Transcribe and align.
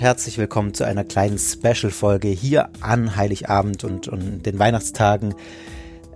herzlich 0.00 0.38
willkommen 0.38 0.74
zu 0.74 0.84
einer 0.84 1.04
kleinen 1.04 1.38
Special-Folge 1.38 2.28
hier 2.28 2.70
an 2.80 3.16
Heiligabend 3.16 3.84
und, 3.84 4.06
und 4.06 4.42
den 4.44 4.58
Weihnachtstagen. 4.58 5.34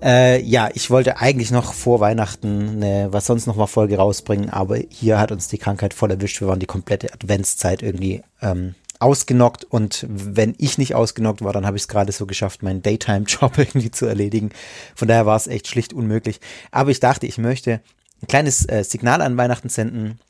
Äh, 0.02 0.43
ja, 0.43 0.69
ich 0.75 0.91
wollte 0.91 1.19
eigentlich 1.19 1.51
noch 1.51 1.73
vor 1.73 2.01
Weihnachten 2.01 2.83
eine 2.83 3.12
Was 3.12 3.27
sonst 3.27 3.47
noch 3.47 3.56
mal 3.56 3.66
Folge 3.66 3.97
rausbringen, 3.97 4.51
aber 4.51 4.79
hier 4.89 5.19
hat 5.19 5.33
uns 5.33 5.48
die 5.48 5.59
Krankheit 5.59 5.95
voll 5.95 6.11
erwischt. 6.11 6.41
Wir 6.41 6.48
waren 6.48 6.61
die 6.61 6.66
komplette 6.66 7.12
Adventszeit 7.12 7.83
irgendwie 7.83 8.23
ähm, 8.41 8.75
ausgenockt 9.01 9.65
und 9.65 10.06
wenn 10.09 10.55
ich 10.59 10.78
nicht 10.78 10.95
ausgenockt 10.95 11.42
war, 11.42 11.53
dann 11.53 11.67
habe 11.67 11.77
ich 11.77 11.83
es 11.83 11.89
gerade 11.89 12.12
so 12.12 12.27
geschafft, 12.27 12.62
meinen 12.62 12.83
Daytime-Job 12.83 13.53
irgendwie 13.59 13.91
zu 13.91 14.06
erledigen. 14.06 14.51
Von 14.95 15.09
daher 15.09 15.27
war 15.27 15.37
es 15.37 15.47
echt 15.47 15.67
schlicht 15.67 15.92
unmöglich. 15.92 16.41
Aber 16.70 16.91
ich 16.91 17.01
dachte, 17.01 17.27
ich 17.27 17.39
möchte 17.39 17.80
ein 18.23 18.28
kleines 18.28 18.69
äh, 18.69 18.84
Signal 18.84 19.20
an 19.20 19.37
Weihnachten 19.37 19.69
senden 19.69 20.20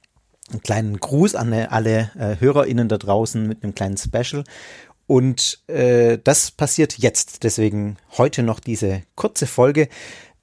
einen 0.53 0.63
kleinen 0.63 0.99
Gruß 0.99 1.35
an 1.35 1.53
alle 1.53 2.11
äh, 2.19 2.37
HörerInnen 2.39 2.89
da 2.89 2.99
draußen 2.99 3.47
mit 3.47 3.63
einem 3.63 3.75
kleinen 3.75 3.97
Special. 3.97 4.45
Und 5.07 5.63
äh, 5.69 6.19
das 6.23 6.51
passiert 6.51 6.99
jetzt. 6.99 7.43
Deswegen 7.43 7.97
heute 8.17 8.43
noch 8.43 8.61
diese 8.61 9.03
kurze 9.15 9.47
Folge, 9.47 9.89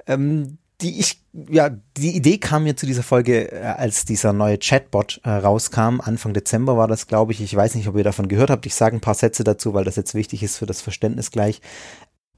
ähm, 0.05 0.57
die 0.81 0.99
ich, 0.99 1.21
ja, 1.49 1.69
die 1.97 2.15
Idee 2.15 2.37
kam 2.37 2.63
mir 2.63 2.75
zu 2.75 2.85
dieser 2.85 3.03
Folge, 3.03 3.51
äh, 3.51 3.63
als 3.63 4.05
dieser 4.05 4.31
neue 4.31 4.57
Chatbot 4.57 5.21
äh, 5.23 5.29
rauskam. 5.29 5.99
Anfang 6.01 6.33
Dezember 6.33 6.77
war 6.77 6.87
das, 6.87 7.07
glaube 7.07 7.31
ich. 7.31 7.41
Ich 7.41 7.55
weiß 7.55 7.75
nicht, 7.75 7.87
ob 7.87 7.97
ihr 7.97 8.03
davon 8.03 8.27
gehört 8.27 8.49
habt. 8.49 8.65
Ich 8.65 8.75
sage 8.75 8.95
ein 8.95 9.01
paar 9.01 9.15
Sätze 9.15 9.43
dazu, 9.43 9.73
weil 9.73 9.83
das 9.83 9.95
jetzt 9.95 10.15
wichtig 10.15 10.43
ist 10.43 10.57
für 10.57 10.65
das 10.65 10.81
Verständnis 10.81 11.31
gleich 11.31 11.61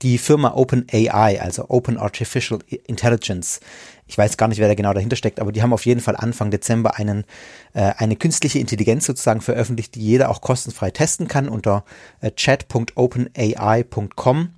die 0.02 0.18
Firma 0.18 0.54
OpenAI, 0.56 1.42
also 1.42 1.66
Open 1.70 1.98
Artificial 1.98 2.60
Intelligence. 2.88 3.60
Ich 4.08 4.18
weiß 4.18 4.38
gar 4.38 4.48
nicht, 4.48 4.60
wer 4.60 4.68
da 4.68 4.76
genau 4.76 4.94
dahinter 4.94 5.16
steckt, 5.16 5.40
aber 5.40 5.52
die 5.52 5.62
haben 5.62 5.74
auf 5.74 5.86
jeden 5.86 6.02
Fall 6.02 6.16
Anfang 6.18 6.50
Dezember 6.52 6.98
einen, 6.98 7.24
äh, 7.74 7.94
eine 7.98 8.18
künstliche 8.18 8.60
Intelligenz 8.60 9.06
sozusagen 9.06 9.42
veröffentlicht, 9.42 9.96
die 9.96 10.02
jeder 10.02 10.30
auch 10.30 10.42
kostenfrei 10.42 10.92
testen 10.92 11.28
kann 11.28 11.48
unter 11.48 11.86
äh, 12.20 12.32
chat.openai.com. 12.32 14.50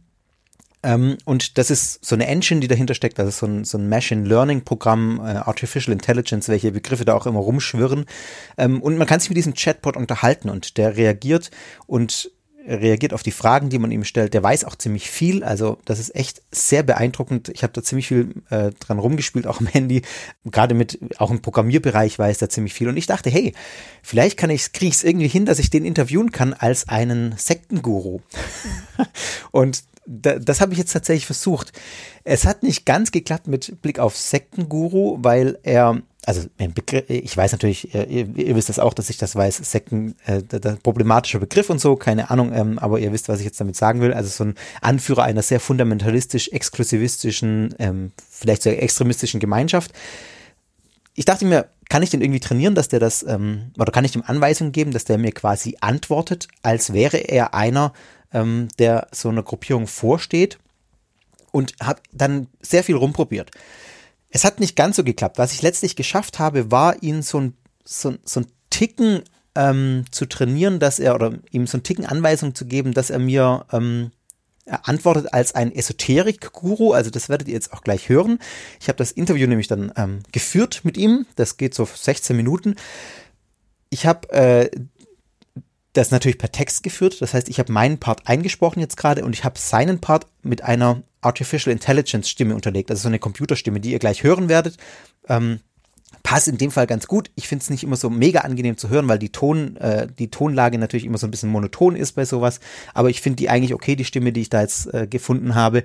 Ähm, 0.84 1.18
und 1.24 1.58
das 1.58 1.72
ist 1.72 2.04
so 2.04 2.16
eine 2.16 2.28
Engine, 2.28 2.60
die 2.60 2.68
dahinter 2.68 2.94
steckt, 2.94 3.18
das 3.18 3.30
ist 3.30 3.38
so 3.38 3.46
ein, 3.46 3.64
so 3.64 3.78
ein 3.78 3.88
Machine 3.88 4.28
Learning 4.28 4.64
Programm, 4.64 5.20
äh, 5.20 5.38
Artificial 5.38 5.94
Intelligence, 5.94 6.50
welche 6.50 6.72
Begriffe 6.72 7.06
da 7.06 7.14
auch 7.14 7.26
immer 7.26 7.40
rumschwirren. 7.40 8.06
Ähm, 8.58 8.82
und 8.82 8.98
man 8.98 9.08
kann 9.08 9.22
sich 9.22 9.30
mit 9.30 9.38
diesem 9.38 9.54
Chatbot 9.54 9.96
unterhalten 9.96 10.50
und 10.50 10.78
der 10.78 10.98
reagiert 10.98 11.52
und 11.88 12.32
reagiert 12.66 13.14
auf 13.14 13.24
die 13.24 13.32
Fragen, 13.32 13.70
die 13.70 13.80
man 13.80 13.92
ihm 13.92 14.04
stellt. 14.04 14.34
Der 14.34 14.44
weiß 14.44 14.66
auch 14.66 14.76
ziemlich 14.76 15.10
viel. 15.10 15.44
Also 15.44 15.78
das 15.86 16.00
ist 16.00 16.16
echt 16.16 16.42
sehr 16.52 16.84
beeindruckend. 16.84 17.50
Ich 17.50 17.64
habe 17.64 17.74
da 17.74 17.84
ziemlich 17.84 18.08
viel 18.08 18.34
äh, 18.50 18.72
dran 18.80 19.00
rumgespielt, 19.00 19.48
auch 19.48 19.60
am 19.60 19.68
Handy. 19.68 20.02
Gerade 20.46 20.74
mit, 20.74 21.00
auch 21.18 21.32
im 21.32 21.42
Programmierbereich 21.42 22.18
weiß 22.18 22.42
er 22.42 22.50
ziemlich 22.50 22.74
viel. 22.74 22.88
Und 22.88 22.98
ich 22.98 23.08
dachte, 23.08 23.30
hey, 23.30 23.54
vielleicht 24.02 24.38
kann 24.38 24.50
ich, 24.50 24.72
kriege 24.72 24.90
ich 24.90 24.96
es 24.96 25.04
irgendwie 25.04 25.28
hin, 25.28 25.46
dass 25.46 25.60
ich 25.60 25.70
den 25.70 25.86
interviewen 25.86 26.32
kann 26.32 26.54
als 26.54 26.88
einen 26.88 27.36
Sektenguru. 27.38 28.22
Und 29.52 29.84
da, 30.06 30.40
das 30.40 30.62
habe 30.62 30.74
ich 30.74 30.80
jetzt 30.80 30.94
tatsächlich 30.94 31.26
versucht. 31.26 31.72
Es 32.24 32.46
hat 32.46 32.64
nicht 32.64 32.86
ganz 32.86 33.12
geklappt 33.12 33.48
mit 33.48 33.82
Blick 33.82 34.00
auf 34.00 34.18
Sektenguru, 34.18 35.18
weil 35.22 35.60
er 35.64 36.02
also 36.26 36.48
ich 36.60 37.36
weiß 37.36 37.52
natürlich, 37.52 37.94
ihr, 37.94 38.08
ihr, 38.10 38.56
wisst 38.56 38.70
das 38.70 38.80
auch, 38.80 38.94
dass 38.94 39.10
ich 39.10 39.18
das 39.18 39.36
weiß, 39.36 39.58
Sekten, 39.58 40.16
äh, 40.26 40.42
der 40.42 40.78
problematischer 40.82 41.40
Begriff 41.40 41.70
und 41.70 41.80
so, 41.80 41.96
keine 41.96 42.30
Ahnung, 42.30 42.54
ähm, 42.54 42.80
aber 42.80 43.00
ihr 43.00 43.12
wisst, 43.12 43.28
was 43.28 43.40
ich 43.40 43.46
jetzt 43.46 43.60
damit 43.60 43.76
sagen 43.76 44.00
will. 44.00 44.14
Also 44.14 44.30
so 44.30 44.46
ein 44.46 44.56
Anführer 44.82 45.24
einer 45.24 45.42
sehr 45.42 45.60
fundamentalistisch, 45.60 46.50
exklusivistischen, 46.50 47.76
ähm, 47.78 48.12
vielleicht 48.30 48.64
sogar 48.64 48.82
extremistischen 48.82 49.40
Gemeinschaft. 49.40 49.92
Ich 51.14 51.26
dachte 51.26 51.46
mir, 51.46 51.68
kann 51.90 52.02
ich 52.02 52.10
den 52.10 52.22
irgendwie 52.22 52.40
trainieren, 52.40 52.74
dass 52.74 52.88
der 52.88 53.00
das, 53.00 53.24
ähm, 53.24 53.72
oder 53.78 53.92
kann 53.92 54.06
ich 54.06 54.16
ihm 54.16 54.24
Anweisungen 54.26 54.72
geben, 54.72 54.92
dass 54.92 55.04
der 55.04 55.18
mir 55.18 55.32
quasi 55.32 55.78
antwortet, 55.82 56.48
als 56.62 56.94
wäre 56.94 57.18
er 57.18 57.54
einer, 57.54 57.94
ähm, 58.34 58.68
der 58.80 59.08
so 59.12 59.30
einer 59.30 59.44
Gruppierung 59.44 59.88
vorsteht 59.88 60.58
und 61.52 61.76
habe 61.82 62.02
dann 62.12 62.48
sehr 62.62 62.84
viel 62.84 62.96
rumprobiert. 62.96 63.52
Es 64.30 64.44
hat 64.44 64.60
nicht 64.60 64.76
ganz 64.76 64.96
so 64.96 65.04
geklappt. 65.04 65.38
Was 65.38 65.54
ich 65.54 65.62
letztlich 65.62 65.96
geschafft 65.96 66.40
habe, 66.40 66.72
war 66.72 67.02
ihn 67.04 67.22
so 67.22 67.40
ein, 67.40 67.54
so, 67.84 68.16
so 68.24 68.42
ein 68.42 68.48
Ticken 68.72 69.22
ähm, 69.56 70.06
zu 70.10 70.26
trainieren, 70.26 70.80
dass 70.80 71.00
er, 71.00 71.14
oder 71.14 71.34
ihm 71.52 71.68
so 71.68 71.78
ein 71.78 71.84
Ticken 71.84 72.06
Anweisung 72.06 72.56
zu 72.56 72.66
geben, 72.66 72.94
dass 72.94 73.12
er 73.12 73.20
mir 73.20 73.66
ähm, 73.72 74.12
antwortet 74.66 75.34
als 75.34 75.54
ein 75.56 75.72
Esoterik-Guru. 75.74 76.94
Also 76.94 77.12
das 77.12 77.30
werdet 77.30 77.48
ihr 77.48 77.54
jetzt 77.54 77.74
auch 77.74 77.82
gleich 77.82 78.10
hören. 78.10 78.40
Ich 78.80 78.88
habe 78.88 78.98
das 78.98 79.12
Interview 79.12 79.48
nämlich 79.48 79.68
dann 79.68 79.92
ähm, 79.96 80.20
geführt 80.32 80.82
mit 80.84 80.98
ihm. 80.98 81.26
Das 81.36 81.58
geht 81.58 81.76
so 81.76 81.86
16 81.86 82.36
Minuten. 82.36 82.76
Ich 83.90 84.08
habe 84.08 84.30
äh, 84.32 84.72
das 85.94 86.12
natürlich 86.12 86.38
per 86.38 86.52
Text 86.52 86.84
geführt. 86.84 87.22
Das 87.22 87.34
heißt, 87.34 87.50
ich 87.50 87.60
habe 87.60 87.72
meinen 87.72 88.00
Part 88.00 88.28
eingesprochen 88.28 88.80
jetzt 88.80 88.98
gerade 88.98 89.24
und 89.24 89.34
ich 89.34 89.44
habe 89.44 89.60
seinen 89.60 90.00
Part 90.00 90.28
mit 90.42 90.64
einer 90.64 91.04
Artificial 91.22 91.72
Intelligence 91.72 92.30
Stimme 92.30 92.56
unterlegt, 92.56 92.92
also 92.92 93.04
so 93.04 93.08
eine 93.08 93.20
Computerstimme, 93.20 93.80
die 93.80 93.92
ihr 93.92 94.00
gleich 94.00 94.24
hören 94.24 94.50
werdet. 94.50 94.78
Ähm, 95.30 95.60
passt 96.22 96.48
in 96.48 96.58
dem 96.58 96.72
Fall 96.72 96.88
ganz 96.88 97.08
gut. 97.08 97.32
Ich 97.36 97.48
finde 97.48 97.64
es 97.64 97.70
nicht 97.70 97.84
immer 97.84 97.96
so 97.96 98.10
mega 98.10 98.42
angenehm 98.42 98.78
zu 98.78 98.90
hören, 98.90 99.08
weil 99.08 99.20
die 99.20 99.32
Ton, 99.32 99.78
äh, 99.78 100.08
die 100.08 100.30
Tonlage 100.30 100.78
natürlich 100.78 101.06
immer 101.06 101.18
so 101.18 101.28
ein 101.28 101.32
bisschen 101.32 101.50
monoton 101.50 101.96
ist 101.96 102.14
bei 102.14 102.26
sowas. 102.26 102.60
Aber 102.94 103.10
ich 103.10 103.22
finde 103.22 103.38
die 103.38 103.50
eigentlich 103.50 103.74
okay, 103.74 103.96
die 103.96 104.06
Stimme, 104.06 104.32
die 104.32 104.42
ich 104.42 104.50
da 104.50 104.62
jetzt 104.62 104.94
äh, 104.94 105.08
gefunden 105.08 105.56
habe. 105.56 105.84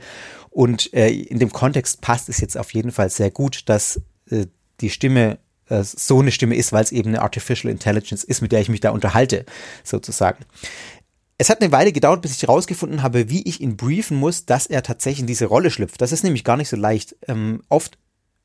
Und 0.51 0.93
äh, 0.95 1.11
in 1.11 1.39
dem 1.39 1.53
Kontext 1.53 2.01
passt 2.01 2.29
es 2.29 2.41
jetzt 2.41 2.57
auf 2.57 2.73
jeden 2.73 2.93
Fall 2.93 3.11
sehr 3.11 3.31
gut, 3.31 3.63
dass 3.67 4.01
äh, 4.31 4.47
die 4.81 4.91
Stimme 4.91 5.39
äh, 5.69 5.83
so 5.83 6.21
eine 6.21 6.33
Stimme 6.33 6.57
ist, 6.57 6.73
weil 6.73 6.85
es 6.85 6.93
eben 6.93 7.11
eine 7.11 7.23
Artificial 7.23 7.71
Intelligence 7.71 8.25
ist, 8.25 8.43
mit 8.43 8.53
der 8.53 8.61
ich 8.61 8.69
mich 8.69 8.81
da 8.81 8.91
unterhalte, 8.91 9.45
sozusagen. 9.85 10.45
Es 11.39 11.51
hat 11.51 11.61
eine 11.61 11.71
Weile 11.71 11.93
gedauert, 11.93 12.23
bis 12.23 12.33
ich 12.33 12.43
herausgefunden 12.43 13.03
habe, 13.03 13.31
wie 13.31 13.43
ich 13.49 13.61
ihn 13.61 13.77
briefen 13.77 14.17
muss, 14.17 14.45
dass 14.45 14.67
er 14.67 14.83
tatsächlich 14.83 15.21
in 15.21 15.27
diese 15.29 15.47
Rolle 15.47 15.71
schlüpft. 15.71 16.01
Das 16.01 16.13
ist 16.13 16.25
nämlich 16.25 16.43
gar 16.43 16.57
nicht 16.57 16.69
so 16.69 16.77
leicht. 16.77 17.17
Ähm, 17.29 17.63
oft 17.69 17.97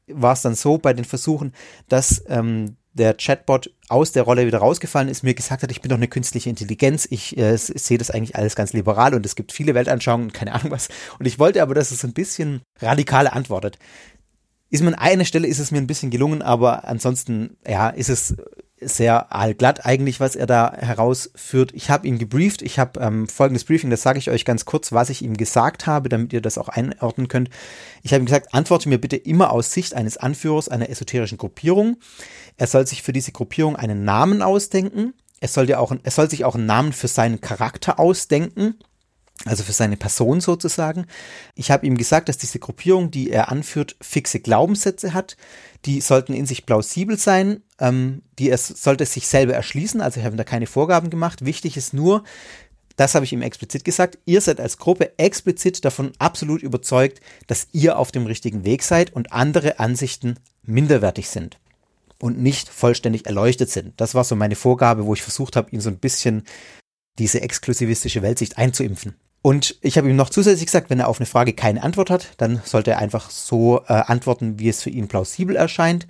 war 0.08 0.34
es 0.34 0.42
dann 0.42 0.56
so 0.56 0.78
bei 0.78 0.94
den 0.94 1.06
Versuchen, 1.06 1.54
dass 1.88 2.24
ähm, 2.28 2.78
der 2.94 3.16
Chatbot 3.16 3.72
aus 3.90 4.12
der 4.12 4.24
Rolle 4.24 4.46
wieder 4.46 4.60
rausgefallen 4.60 5.10
ist, 5.10 5.24
mir 5.24 5.34
gesagt 5.34 5.64
hat, 5.64 5.72
ich 5.72 5.82
bin 5.82 5.90
doch 5.90 5.98
eine 5.98 6.08
künstliche 6.08 6.50
Intelligenz, 6.50 7.08
ich 7.10 7.38
äh, 7.38 7.58
sehe 7.58 7.98
das 7.98 8.12
eigentlich 8.12 8.36
alles 8.36 8.56
ganz 8.56 8.74
liberal 8.74 9.14
und 9.16 9.26
es 9.26 9.36
gibt 9.36 9.52
viele 9.52 9.74
Weltanschauungen 9.74 10.28
und 10.28 10.34
keine 10.34 10.54
Ahnung 10.54 10.72
was. 10.72 10.90
Und 11.20 11.26
ich 11.26 11.40
wollte 11.40 11.62
aber, 11.62 11.74
dass 11.74 11.92
es 11.92 12.04
ein 12.04 12.14
bisschen 12.14 12.62
radikal 12.80 13.28
antwortet. 13.28 13.80
Ist 14.74 14.82
mir 14.82 14.88
an 14.88 14.96
einer 14.96 15.24
Stelle 15.24 15.48
ist 15.48 15.60
es 15.60 15.70
mir 15.70 15.78
ein 15.78 15.86
bisschen 15.86 16.10
gelungen, 16.10 16.42
aber 16.42 16.88
ansonsten, 16.88 17.58
ja, 17.68 17.90
ist 17.90 18.10
es 18.10 18.36
sehr 18.82 19.32
allglatt 19.32 19.86
eigentlich, 19.86 20.20
was 20.20 20.36
er 20.36 20.48
da 20.48 20.74
herausführt. 20.76 21.70
Ich 21.76 21.92
habe 21.92 22.08
ihn 22.08 22.18
gebrieft. 22.18 22.64
Ich 22.64 22.80
habe 22.80 23.00
ähm, 23.00 23.28
folgendes 23.28 23.66
Briefing, 23.66 23.92
das 23.92 24.02
sage 24.02 24.18
ich 24.18 24.32
euch 24.32 24.46
ganz 24.46 24.66
kurz, 24.66 24.92
was 24.92 25.12
ich 25.12 25.22
ihm 25.22 25.38
gesagt 25.38 25.86
habe, 25.86 26.10
damit 26.10 26.34
ihr 26.34 26.42
das 26.42 26.58
auch 26.58 26.70
einordnen 26.70 27.28
könnt. 27.28 27.52
Ich 28.02 28.14
habe 28.14 28.24
ihm 28.24 28.26
gesagt, 28.26 28.56
antworte 28.56 28.90
mir 28.90 28.98
bitte 28.98 29.16
immer 29.16 29.52
aus 29.52 29.72
Sicht 29.72 29.94
eines 29.94 30.18
Anführers 30.18 30.70
einer 30.70 30.90
esoterischen 30.90 31.38
Gruppierung. 31.38 31.98
Er 32.58 32.66
soll 32.66 32.88
sich 32.88 33.04
für 33.04 33.14
diese 33.14 33.32
Gruppierung 33.32 33.76
einen 33.76 34.04
Namen 34.04 34.42
ausdenken. 34.42 35.14
Er 35.40 35.50
soll, 35.50 35.68
dir 35.68 35.80
auch, 35.80 35.94
er 36.02 36.12
soll 36.12 36.32
sich 36.32 36.46
auch 36.46 36.56
einen 36.56 36.66
Namen 36.66 36.94
für 36.94 37.08
seinen 37.08 37.42
Charakter 37.42 38.00
ausdenken 38.00 38.80
also 39.46 39.64
für 39.64 39.74
seine 39.74 39.98
Person 39.98 40.42
sozusagen. 40.42 41.06
Ich 41.56 41.72
habe 41.72 41.86
ihm 41.86 41.98
gesagt, 41.98 42.30
dass 42.30 42.38
diese 42.38 42.60
Gruppierung, 42.60 43.12
die 43.12 43.30
er 43.30 43.52
anführt, 43.52 43.96
fixe 44.00 44.40
Glaubenssätze 44.40 45.14
hat. 45.14 45.36
Die 45.86 46.02
sollten 46.02 46.34
in 46.34 46.46
sich 46.46 46.66
plausibel 46.66 47.18
sein, 47.18 47.62
ähm, 47.80 48.22
die 48.40 48.50
es 48.50 48.68
sollte 48.68 49.06
sich 49.06 49.28
selber 49.28 49.54
erschließen. 49.54 50.02
Also 50.02 50.20
ich 50.20 50.26
habe 50.26 50.38
da 50.38 50.44
keine 50.44 50.68
Vorgaben 50.68 51.10
gemacht. 51.10 51.44
Wichtig 51.46 51.76
ist 51.76 51.94
nur, 51.94 52.24
das 52.96 53.16
habe 53.16 53.26
ich 53.26 53.34
ihm 53.34 53.42
explizit 53.42 53.84
gesagt, 53.84 54.20
ihr 54.26 54.40
seid 54.40 54.60
als 54.60 54.78
Gruppe 54.78 55.18
explizit 55.18 55.84
davon 55.84 56.12
absolut 56.20 56.62
überzeugt, 56.62 57.20
dass 57.48 57.68
ihr 57.74 57.98
auf 57.98 58.12
dem 58.12 58.26
richtigen 58.28 58.64
Weg 58.66 58.84
seid 58.84 59.14
und 59.14 59.34
andere 59.34 59.80
Ansichten 59.80 60.36
minderwertig 60.62 61.28
sind 61.28 61.60
und 62.20 62.40
nicht 62.40 62.70
vollständig 62.70 63.26
erleuchtet 63.26 63.70
sind. 63.70 64.00
Das 64.00 64.16
war 64.16 64.24
so 64.24 64.36
meine 64.36 64.56
Vorgabe, 64.56 65.06
wo 65.06 65.14
ich 65.14 65.24
versucht 65.24 65.56
habe, 65.56 65.72
ihn 65.72 65.82
so 65.82 65.90
ein 65.90 65.98
bisschen 65.98 66.44
diese 67.20 67.42
exklusivistische 67.42 68.22
Weltsicht 68.22 68.58
einzuimpfen. 68.58 69.16
Und 69.44 69.76
ich 69.82 69.98
habe 69.98 70.10
ihm 70.10 70.16
noch 70.16 70.30
zusätzlich 70.30 70.68
gesagt, 70.68 70.90
wenn 70.90 71.02
er 71.02 71.10
auf 71.10 71.20
eine 71.20 71.26
Frage 71.26 71.52
keine 71.52 71.84
Antwort 71.84 72.10
hat, 72.10 72.30
dann 72.38 72.62
sollte 72.64 72.92
er 72.92 73.00
einfach 73.00 73.30
so 73.30 73.82
äh, 73.88 73.94
antworten, 73.94 74.58
wie 74.58 74.70
es 74.70 74.82
für 74.82 74.90
ihn 74.90 75.10
plausibel 75.10 75.58
erscheint. 75.58 76.08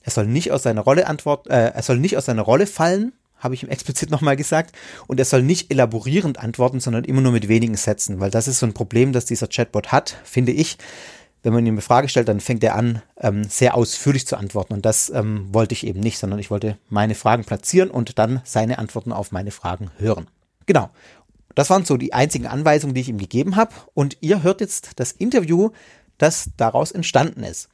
Er 0.00 0.10
soll 0.10 0.26
nicht 0.26 0.50
aus 0.50 0.62
seiner 0.62 0.80
Rolle 0.80 1.06
antwort, 1.06 1.46
äh, 1.48 1.72
er 1.72 1.82
soll 1.82 1.98
nicht 1.98 2.16
aus 2.16 2.24
seiner 2.24 2.40
Rolle 2.40 2.66
fallen, 2.66 3.12
habe 3.36 3.54
ich 3.54 3.62
ihm 3.62 3.68
explizit 3.70 4.10
nochmal 4.10 4.34
gesagt. 4.34 4.74
Und 5.06 5.18
er 5.18 5.26
soll 5.26 5.42
nicht 5.42 5.70
elaborierend 5.70 6.38
antworten, 6.38 6.80
sondern 6.80 7.04
immer 7.04 7.20
nur 7.20 7.32
mit 7.32 7.48
wenigen 7.48 7.76
Sätzen, 7.76 8.18
weil 8.18 8.30
das 8.30 8.48
ist 8.48 8.60
so 8.60 8.66
ein 8.66 8.72
Problem, 8.72 9.12
das 9.12 9.26
dieser 9.26 9.48
Chatbot 9.48 9.92
hat, 9.92 10.16
finde 10.24 10.52
ich. 10.52 10.78
Wenn 11.42 11.52
man 11.52 11.66
ihm 11.66 11.74
eine 11.74 11.82
Frage 11.82 12.08
stellt, 12.08 12.28
dann 12.28 12.40
fängt 12.40 12.64
er 12.64 12.76
an, 12.76 13.02
ähm, 13.18 13.44
sehr 13.44 13.74
ausführlich 13.74 14.26
zu 14.26 14.36
antworten. 14.36 14.72
Und 14.72 14.86
das 14.86 15.10
ähm, 15.10 15.48
wollte 15.52 15.74
ich 15.74 15.86
eben 15.86 16.00
nicht, 16.00 16.18
sondern 16.18 16.38
ich 16.38 16.50
wollte 16.50 16.78
meine 16.88 17.14
Fragen 17.14 17.44
platzieren 17.44 17.90
und 17.90 18.18
dann 18.18 18.40
seine 18.44 18.78
Antworten 18.78 19.12
auf 19.12 19.32
meine 19.32 19.50
Fragen 19.50 19.90
hören. 19.98 20.26
Genau. 20.70 20.90
Das 21.56 21.68
waren 21.68 21.84
so 21.84 21.96
die 21.96 22.12
einzigen 22.12 22.46
Anweisungen, 22.46 22.94
die 22.94 23.00
ich 23.00 23.08
ihm 23.08 23.18
gegeben 23.18 23.56
habe. 23.56 23.74
Und 23.92 24.18
ihr 24.20 24.44
hört 24.44 24.60
jetzt 24.60 24.92
das 25.00 25.10
Interview, 25.10 25.70
das 26.16 26.50
daraus 26.56 26.92
entstanden 26.92 27.42
ist. 27.42 27.68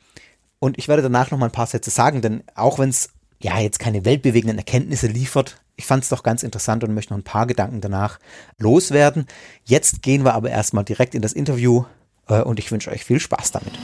Und 0.60 0.78
ich 0.78 0.88
werde 0.88 1.02
danach 1.02 1.30
noch 1.30 1.36
mal 1.36 1.44
ein 1.44 1.52
paar 1.52 1.66
Sätze 1.66 1.90
sagen, 1.90 2.22
denn 2.22 2.42
auch 2.54 2.78
wenn 2.78 2.88
es 2.88 3.10
ja, 3.38 3.58
jetzt 3.58 3.80
keine 3.80 4.06
weltbewegenden 4.06 4.56
Erkenntnisse 4.56 5.08
liefert. 5.08 5.60
Ich 5.76 5.84
fand 5.84 6.04
es 6.04 6.08
doch 6.08 6.22
ganz 6.22 6.42
interessant 6.42 6.84
und 6.84 6.94
möchte 6.94 7.12
noch 7.12 7.18
ein 7.18 7.22
paar 7.22 7.46
Gedanken 7.46 7.82
danach 7.82 8.18
loswerden. 8.56 9.26
Jetzt 9.66 10.00
gehen 10.00 10.24
wir 10.24 10.32
aber 10.32 10.48
erstmal 10.48 10.84
direkt 10.84 11.14
in 11.14 11.20
das 11.20 11.34
Interview 11.34 11.84
äh, 12.28 12.40
und 12.40 12.58
ich 12.58 12.72
wünsche 12.72 12.90
euch 12.90 13.04
viel 13.04 13.20
Spaß 13.20 13.52
damit. 13.52 13.78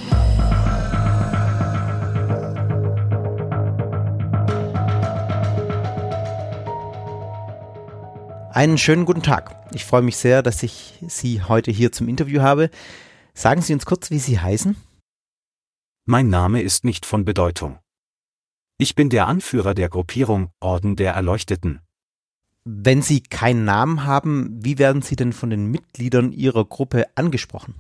Einen 8.54 8.76
schönen 8.76 9.06
guten 9.06 9.22
Tag. 9.22 9.66
Ich 9.72 9.86
freue 9.86 10.02
mich 10.02 10.18
sehr, 10.18 10.42
dass 10.42 10.62
ich 10.62 10.98
Sie 11.06 11.42
heute 11.42 11.70
hier 11.70 11.90
zum 11.90 12.06
Interview 12.06 12.42
habe. 12.42 12.68
Sagen 13.32 13.62
Sie 13.62 13.72
uns 13.72 13.86
kurz, 13.86 14.10
wie 14.10 14.18
Sie 14.18 14.38
heißen? 14.38 14.76
Mein 16.04 16.28
Name 16.28 16.60
ist 16.60 16.84
nicht 16.84 17.06
von 17.06 17.24
Bedeutung. 17.24 17.78
Ich 18.76 18.94
bin 18.94 19.08
der 19.08 19.26
Anführer 19.26 19.72
der 19.72 19.88
Gruppierung 19.88 20.50
Orden 20.60 20.96
der 20.96 21.14
Erleuchteten. 21.14 21.80
Wenn 22.64 23.00
Sie 23.00 23.22
keinen 23.22 23.64
Namen 23.64 24.04
haben, 24.04 24.62
wie 24.62 24.76
werden 24.76 25.00
Sie 25.00 25.16
denn 25.16 25.32
von 25.32 25.48
den 25.48 25.70
Mitgliedern 25.70 26.30
Ihrer 26.30 26.66
Gruppe 26.66 27.06
angesprochen? 27.14 27.76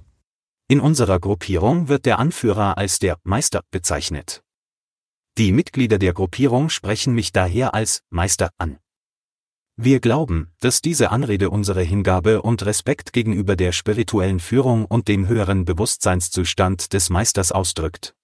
In 0.68 0.80
unserer 0.80 1.20
Gruppierung 1.20 1.88
wird 1.88 2.06
der 2.06 2.18
Anführer 2.18 2.78
als 2.78 2.98
der 2.98 3.18
Meister 3.24 3.60
bezeichnet. 3.70 4.42
Die 5.36 5.52
Mitglieder 5.52 5.98
der 5.98 6.14
Gruppierung 6.14 6.70
sprechen 6.70 7.14
mich 7.14 7.30
daher 7.30 7.74
als 7.74 8.04
Meister 8.08 8.48
an. 8.56 8.78
Wir 9.76 10.00
glauben, 10.00 10.52
dass 10.60 10.82
diese 10.82 11.10
Anrede 11.10 11.48
unsere 11.48 11.82
Hingabe 11.82 12.42
und 12.42 12.64
Respekt 12.66 13.12
gegenüber 13.12 13.56
der 13.56 13.72
spirituellen 13.72 14.38
Führung 14.38 14.84
und 14.84 15.08
dem 15.08 15.28
höheren 15.28 15.64
Bewusstseinszustand 15.64 16.92
des 16.92 17.08
Meisters 17.08 17.52
ausdrückt. 17.52 18.14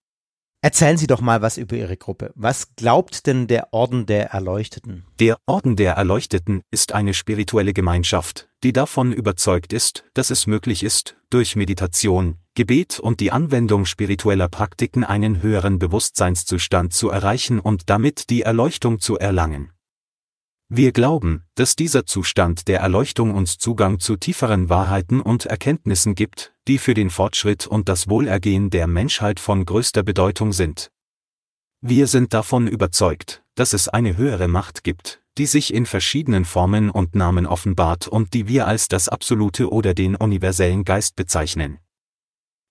Erzählen 0.60 0.96
Sie 0.96 1.06
doch 1.06 1.20
mal 1.20 1.40
was 1.40 1.56
über 1.56 1.76
Ihre 1.76 1.96
Gruppe. 1.96 2.32
Was 2.34 2.74
glaubt 2.74 3.26
denn 3.26 3.46
der 3.46 3.72
Orden 3.72 4.06
der 4.06 4.30
Erleuchteten? 4.30 5.06
Der 5.20 5.38
Orden 5.46 5.76
der 5.76 5.94
Erleuchteten 5.94 6.62
ist 6.72 6.92
eine 6.92 7.14
spirituelle 7.14 7.72
Gemeinschaft, 7.72 8.48
die 8.64 8.72
davon 8.72 9.12
überzeugt 9.12 9.72
ist, 9.72 10.04
dass 10.14 10.30
es 10.30 10.48
möglich 10.48 10.82
ist, 10.82 11.16
durch 11.30 11.54
Meditation, 11.54 12.38
Gebet 12.54 12.98
und 12.98 13.20
die 13.20 13.30
Anwendung 13.30 13.86
spiritueller 13.86 14.48
Praktiken 14.48 15.04
einen 15.04 15.42
höheren 15.42 15.78
Bewusstseinszustand 15.78 16.92
zu 16.92 17.08
erreichen 17.08 17.60
und 17.60 17.88
damit 17.88 18.28
die 18.28 18.42
Erleuchtung 18.42 18.98
zu 18.98 19.16
erlangen. 19.16 19.70
Wir 20.70 20.92
glauben, 20.92 21.44
dass 21.54 21.76
dieser 21.76 22.04
Zustand 22.04 22.68
der 22.68 22.80
Erleuchtung 22.80 23.34
uns 23.34 23.56
Zugang 23.56 24.00
zu 24.00 24.16
tieferen 24.16 24.68
Wahrheiten 24.68 25.22
und 25.22 25.46
Erkenntnissen 25.46 26.14
gibt, 26.14 26.52
die 26.66 26.76
für 26.76 26.92
den 26.92 27.08
Fortschritt 27.08 27.66
und 27.66 27.88
das 27.88 28.10
Wohlergehen 28.10 28.68
der 28.68 28.86
Menschheit 28.86 29.40
von 29.40 29.64
größter 29.64 30.02
Bedeutung 30.02 30.52
sind. 30.52 30.90
Wir 31.80 32.06
sind 32.06 32.34
davon 32.34 32.66
überzeugt, 32.66 33.42
dass 33.54 33.72
es 33.72 33.88
eine 33.88 34.18
höhere 34.18 34.46
Macht 34.46 34.84
gibt, 34.84 35.22
die 35.38 35.46
sich 35.46 35.72
in 35.72 35.86
verschiedenen 35.86 36.44
Formen 36.44 36.90
und 36.90 37.14
Namen 37.14 37.46
offenbart 37.46 38.06
und 38.06 38.34
die 38.34 38.46
wir 38.46 38.66
als 38.66 38.88
das 38.88 39.08
Absolute 39.08 39.72
oder 39.72 39.94
den 39.94 40.16
universellen 40.16 40.84
Geist 40.84 41.16
bezeichnen. 41.16 41.78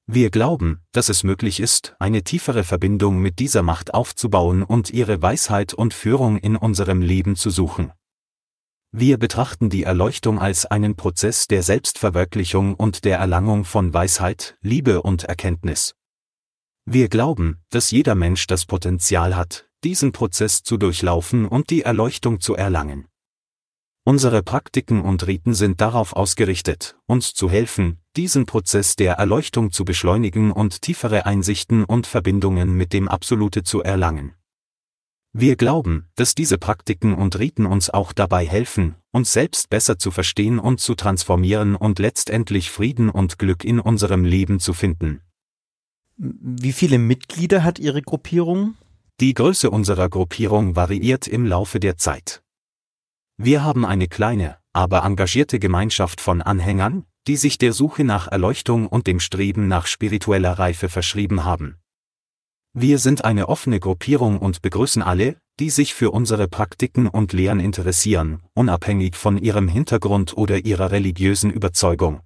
Wir 0.10 0.30
glauben, 0.30 0.80
dass 0.94 1.10
es 1.10 1.26
möglich 1.26 1.60
ist, 1.60 1.98
eine 2.00 2.24
tiefere 2.24 2.64
Verbindung 2.64 3.20
mit 3.20 3.40
dieser 3.40 3.62
Macht 3.62 3.94
aufzubauen 3.94 4.64
und 4.64 4.90
ihre 4.90 5.22
Weisheit 5.22 5.74
und 5.74 5.94
Führung 5.94 6.38
in 6.38 6.56
unserem 6.56 7.02
Leben 7.02 7.36
zu 7.36 7.50
suchen. 7.50 7.92
Wir 8.94 9.18
betrachten 9.18 9.70
die 9.70 9.84
Erleuchtung 9.84 10.40
als 10.40 10.66
einen 10.66 10.96
Prozess 10.96 11.48
der 11.48 11.62
Selbstverwirklichung 11.62 12.76
und 12.76 13.04
der 13.04 13.18
Erlangung 13.18 13.66
von 13.66 13.94
Weisheit, 13.94 14.58
Liebe 14.62 15.02
und 15.02 15.26
Erkenntnis. 15.26 15.94
Wir 16.86 17.10
glauben, 17.10 17.62
dass 17.70 17.92
jeder 17.92 18.16
Mensch 18.16 18.48
das 18.48 18.66
Potenzial 18.66 19.36
hat, 19.36 19.68
diesen 19.84 20.14
Prozess 20.14 20.64
zu 20.64 20.78
durchlaufen 20.78 21.46
und 21.46 21.70
die 21.70 21.82
Erleuchtung 21.82 22.40
zu 22.40 22.56
erlangen. 22.56 23.10
Unsere 24.08 24.42
Praktiken 24.42 25.02
und 25.02 25.28
Riten 25.28 25.54
sind 25.54 25.82
darauf 25.82 26.14
ausgerichtet, 26.14 26.96
uns 27.08 27.34
zu 27.34 27.50
helfen, 27.50 27.98
diesen 28.16 28.46
Prozess 28.46 28.96
der 28.96 29.16
Erleuchtung 29.16 29.74
zu 29.74 29.84
beschleunigen 29.84 30.54
und 30.54 30.82
tiefere 30.82 31.26
Einsichten 31.26 31.84
und 31.84 32.08
Verbindungen 32.08 32.78
mit 32.78 32.94
dem 32.94 33.10
Absolute 33.10 33.64
zu 33.64 33.84
erlangen. 33.84 34.34
Wir 35.34 35.58
glauben, 35.58 36.08
dass 36.16 36.36
diese 36.36 36.58
Praktiken 36.58 37.16
und 37.16 37.38
Riten 37.38 37.66
uns 37.66 37.90
auch 37.90 38.14
dabei 38.14 38.48
helfen, 38.48 38.96
uns 39.12 39.34
selbst 39.34 39.70
besser 39.70 40.00
zu 40.00 40.10
verstehen 40.10 40.58
und 40.58 40.80
zu 40.80 40.96
transformieren 40.96 41.76
und 41.76 42.00
letztendlich 42.00 42.72
Frieden 42.72 43.10
und 43.10 43.38
Glück 43.38 43.66
in 43.66 43.78
unserem 43.78 44.24
Leben 44.24 44.62
zu 44.62 44.72
finden. 44.72 45.20
Wie 46.16 46.72
viele 46.72 46.98
Mitglieder 46.98 47.66
hat 47.66 47.78
Ihre 47.78 48.02
Gruppierung? 48.02 48.76
Die 49.20 49.34
Größe 49.34 49.70
unserer 49.70 50.08
Gruppierung 50.08 50.78
variiert 50.78 51.28
im 51.28 51.46
Laufe 51.46 51.82
der 51.82 51.98
Zeit. 51.98 52.42
Wir 53.40 53.64
haben 53.64 53.86
eine 53.86 54.08
kleine, 54.08 54.58
aber 54.74 55.04
engagierte 55.04 55.60
Gemeinschaft 55.60 56.22
von 56.22 56.42
Anhängern, 56.42 57.06
die 57.28 57.36
sich 57.36 57.60
der 57.60 57.72
Suche 57.72 58.04
nach 58.04 58.28
Erleuchtung 58.28 58.88
und 58.88 59.06
dem 59.06 59.20
Streben 59.20 59.68
nach 59.68 59.86
spiritueller 59.86 60.54
Reife 60.54 60.90
verschrieben 60.90 61.44
haben. 61.44 61.78
Wir 62.74 62.98
sind 62.98 63.26
eine 63.26 63.48
offene 63.48 63.80
Gruppierung 63.80 64.40
und 64.40 64.62
begrüßen 64.62 65.04
alle, 65.04 65.38
die 65.60 65.70
sich 65.70 65.94
für 65.94 66.12
unsere 66.12 66.48
Praktiken 66.48 67.08
und 67.08 67.34
Lehren 67.34 67.60
interessieren, 67.60 68.42
unabhängig 68.54 69.16
von 69.16 69.38
ihrem 69.38 69.68
Hintergrund 69.68 70.36
oder 70.38 70.66
ihrer 70.66 70.92
religiösen 70.92 71.52
Überzeugung. 71.52 72.22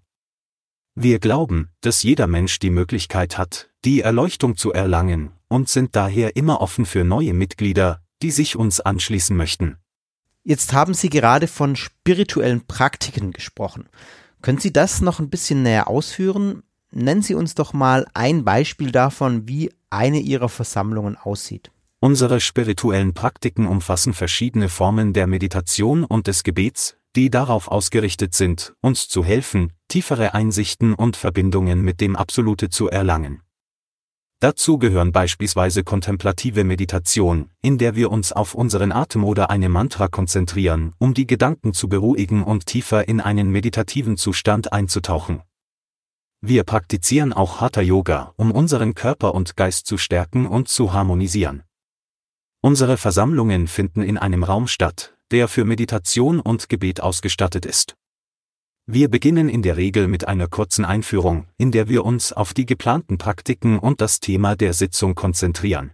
Wir 0.96 1.20
glauben, 1.20 1.70
dass 1.82 2.04
jeder 2.04 2.28
Mensch 2.28 2.60
die 2.60 2.70
Möglichkeit 2.70 3.38
hat, 3.38 3.70
die 3.86 4.02
Erleuchtung 4.02 4.58
zu 4.58 4.72
erlangen, 4.72 5.32
und 5.48 5.70
sind 5.70 5.96
daher 5.96 6.36
immer 6.36 6.62
offen 6.62 6.86
für 6.86 7.04
neue 7.04 7.34
Mitglieder, 7.34 8.02
die 8.22 8.32
sich 8.32 8.56
uns 8.56 8.82
anschließen 8.82 9.36
möchten. 9.36 9.78
Jetzt 10.44 10.74
haben 10.74 10.94
Sie 10.94 11.10
gerade 11.10 11.48
von 11.48 11.76
spirituellen 11.76 12.66
Praktiken 12.66 13.32
gesprochen. 13.32 13.88
Können 14.42 14.58
Sie 14.58 14.74
das 14.74 15.02
noch 15.02 15.20
ein 15.20 15.30
bisschen 15.30 15.62
näher 15.62 15.88
ausführen? 15.88 16.64
Nennen 16.92 17.22
Sie 17.22 17.36
uns 17.36 17.54
doch 17.54 17.74
mal 17.74 18.08
ein 18.14 18.44
Beispiel 18.44 18.92
davon, 18.92 19.48
wie 19.48 19.72
eine 19.92 20.20
Ihrer 20.20 20.50
Versammlungen 20.50 21.16
aussieht. 21.16 21.72
Unsere 22.00 22.40
spirituellen 22.40 23.14
Praktiken 23.14 23.68
umfassen 23.68 24.14
verschiedene 24.14 24.70
Formen 24.70 25.14
der 25.14 25.28
Meditation 25.28 26.04
und 26.04 26.26
des 26.26 26.44
Gebets, 26.44 26.98
die 27.16 27.30
darauf 27.30 27.68
ausgerichtet 27.68 28.34
sind, 28.34 28.74
uns 28.82 29.08
zu 29.08 29.24
helfen, 29.24 29.74
tiefere 29.88 30.34
Einsichten 30.34 30.96
und 30.96 31.18
Verbindungen 31.18 31.82
mit 31.82 32.02
dem 32.02 32.16
Absolute 32.16 32.70
zu 32.70 32.90
erlangen. 32.90 33.44
Dazu 34.42 34.80
gehören 34.80 35.12
beispielsweise 35.12 35.84
kontemplative 35.84 36.64
Meditation, 36.64 37.52
in 37.62 37.78
der 37.78 37.96
wir 37.96 38.10
uns 38.10 38.32
auf 38.32 38.56
unseren 38.56 38.92
Atem 38.92 39.24
oder 39.24 39.52
eine 39.52 39.70
Mantra 39.70 40.08
konzentrieren, 40.08 40.96
um 40.98 41.14
die 41.14 41.28
Gedanken 41.28 41.74
zu 41.74 41.88
beruhigen 41.88 42.44
und 42.44 42.66
tiefer 42.66 43.08
in 43.08 43.22
einen 43.22 43.52
meditativen 43.52 44.18
Zustand 44.18 44.74
einzutauchen. 44.74 45.44
Wir 46.42 46.64
praktizieren 46.64 47.34
auch 47.34 47.62
Hatha 47.62 47.82
Yoga, 47.82 48.34
um 48.36 48.52
unseren 48.52 48.96
Körper 48.96 49.36
und 49.36 49.56
Geist 49.58 49.86
zu 49.86 50.00
stärken 50.00 50.48
und 50.48 50.70
zu 50.70 50.92
harmonisieren. 50.92 51.62
Unsere 52.62 52.98
Versammlungen 52.98 53.68
finden 53.68 54.02
in 54.02 54.18
einem 54.18 54.44
Raum 54.44 54.66
statt, 54.66 55.14
der 55.30 55.50
für 55.50 55.66
Meditation 55.66 56.40
und 56.40 56.68
Gebet 56.68 57.00
ausgestattet 57.00 57.68
ist. 57.68 57.96
Wir 58.94 59.08
beginnen 59.08 59.48
in 59.48 59.62
der 59.62 59.78
Regel 59.78 60.10
mit 60.10 60.28
einer 60.28 60.50
kurzen 60.50 60.84
Einführung, 60.84 61.48
in 61.58 61.72
der 61.72 61.88
wir 61.88 62.04
uns 62.04 62.34
auf 62.34 62.54
die 62.54 62.66
geplanten 62.66 63.18
Praktiken 63.18 63.80
und 63.80 64.02
das 64.02 64.20
Thema 64.20 64.58
der 64.58 64.74
Sitzung 64.74 65.16
konzentrieren. 65.16 65.92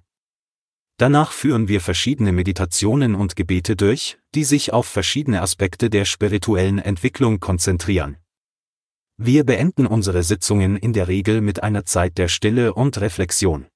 Danach 0.98 1.32
führen 1.32 1.68
wir 1.68 1.80
verschiedene 1.80 2.32
Meditationen 2.32 3.14
und 3.14 3.36
Gebete 3.36 3.76
durch, 3.76 4.18
die 4.34 4.44
sich 4.44 4.74
auf 4.74 4.88
verschiedene 4.88 5.44
Aspekte 5.44 5.92
der 5.92 6.06
spirituellen 6.06 6.80
Entwicklung 6.80 7.40
konzentrieren. 7.40 8.18
Wir 9.16 9.44
beenden 9.44 9.86
unsere 9.86 10.24
Sitzungen 10.24 10.76
in 10.76 10.94
der 10.94 11.08
Regel 11.08 11.42
mit 11.42 11.62
einer 11.62 11.86
Zeit 11.86 12.18
der 12.18 12.30
Stille 12.30 12.74
und 12.74 13.00
Reflexion. 13.00 13.68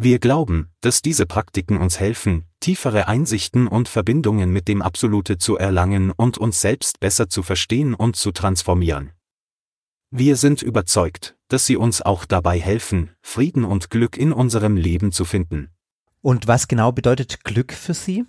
Wir 0.00 0.20
glauben, 0.20 0.70
dass 0.80 1.02
diese 1.02 1.26
Praktiken 1.26 1.76
uns 1.76 1.98
helfen, 1.98 2.44
tiefere 2.60 3.08
Einsichten 3.08 3.66
und 3.66 3.88
Verbindungen 3.88 4.52
mit 4.52 4.68
dem 4.68 4.80
Absolute 4.80 5.38
zu 5.38 5.56
erlangen 5.56 6.12
und 6.12 6.38
uns 6.38 6.60
selbst 6.60 7.00
besser 7.00 7.28
zu 7.28 7.42
verstehen 7.42 7.94
und 7.94 8.14
zu 8.14 8.30
transformieren. 8.30 9.10
Wir 10.12 10.36
sind 10.36 10.62
überzeugt, 10.62 11.34
dass 11.48 11.66
sie 11.66 11.76
uns 11.76 12.00
auch 12.00 12.26
dabei 12.26 12.60
helfen, 12.60 13.10
Frieden 13.22 13.64
und 13.64 13.90
Glück 13.90 14.16
in 14.16 14.32
unserem 14.32 14.76
Leben 14.76 15.10
zu 15.10 15.24
finden. 15.24 15.70
Und 16.22 16.46
was 16.46 16.68
genau 16.68 16.92
bedeutet 16.92 17.42
Glück 17.42 17.72
für 17.72 17.92
Sie? 17.92 18.24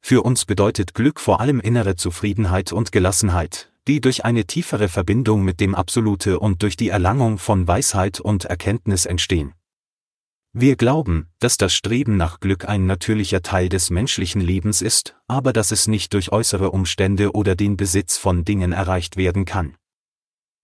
Für 0.00 0.22
uns 0.22 0.44
bedeutet 0.44 0.94
Glück 0.94 1.18
vor 1.18 1.40
allem 1.40 1.58
innere 1.58 1.96
Zufriedenheit 1.96 2.70
und 2.70 2.92
Gelassenheit, 2.92 3.72
die 3.88 4.00
durch 4.00 4.24
eine 4.24 4.44
tiefere 4.44 4.88
Verbindung 4.88 5.42
mit 5.42 5.58
dem 5.58 5.74
Absolute 5.74 6.38
und 6.38 6.62
durch 6.62 6.76
die 6.76 6.90
Erlangung 6.90 7.38
von 7.38 7.66
Weisheit 7.66 8.20
und 8.20 8.44
Erkenntnis 8.44 9.04
entstehen. 9.04 9.52
Wir 10.52 10.74
glauben, 10.74 11.28
dass 11.38 11.58
das 11.58 11.72
Streben 11.72 12.16
nach 12.16 12.40
Glück 12.40 12.68
ein 12.68 12.84
natürlicher 12.84 13.40
Teil 13.40 13.68
des 13.68 13.90
menschlichen 13.90 14.40
Lebens 14.40 14.82
ist, 14.82 15.16
aber 15.28 15.52
dass 15.52 15.70
es 15.70 15.86
nicht 15.86 16.12
durch 16.12 16.32
äußere 16.32 16.72
Umstände 16.72 17.32
oder 17.32 17.54
den 17.54 17.76
Besitz 17.76 18.16
von 18.16 18.44
Dingen 18.44 18.72
erreicht 18.72 19.16
werden 19.16 19.44
kann. 19.44 19.76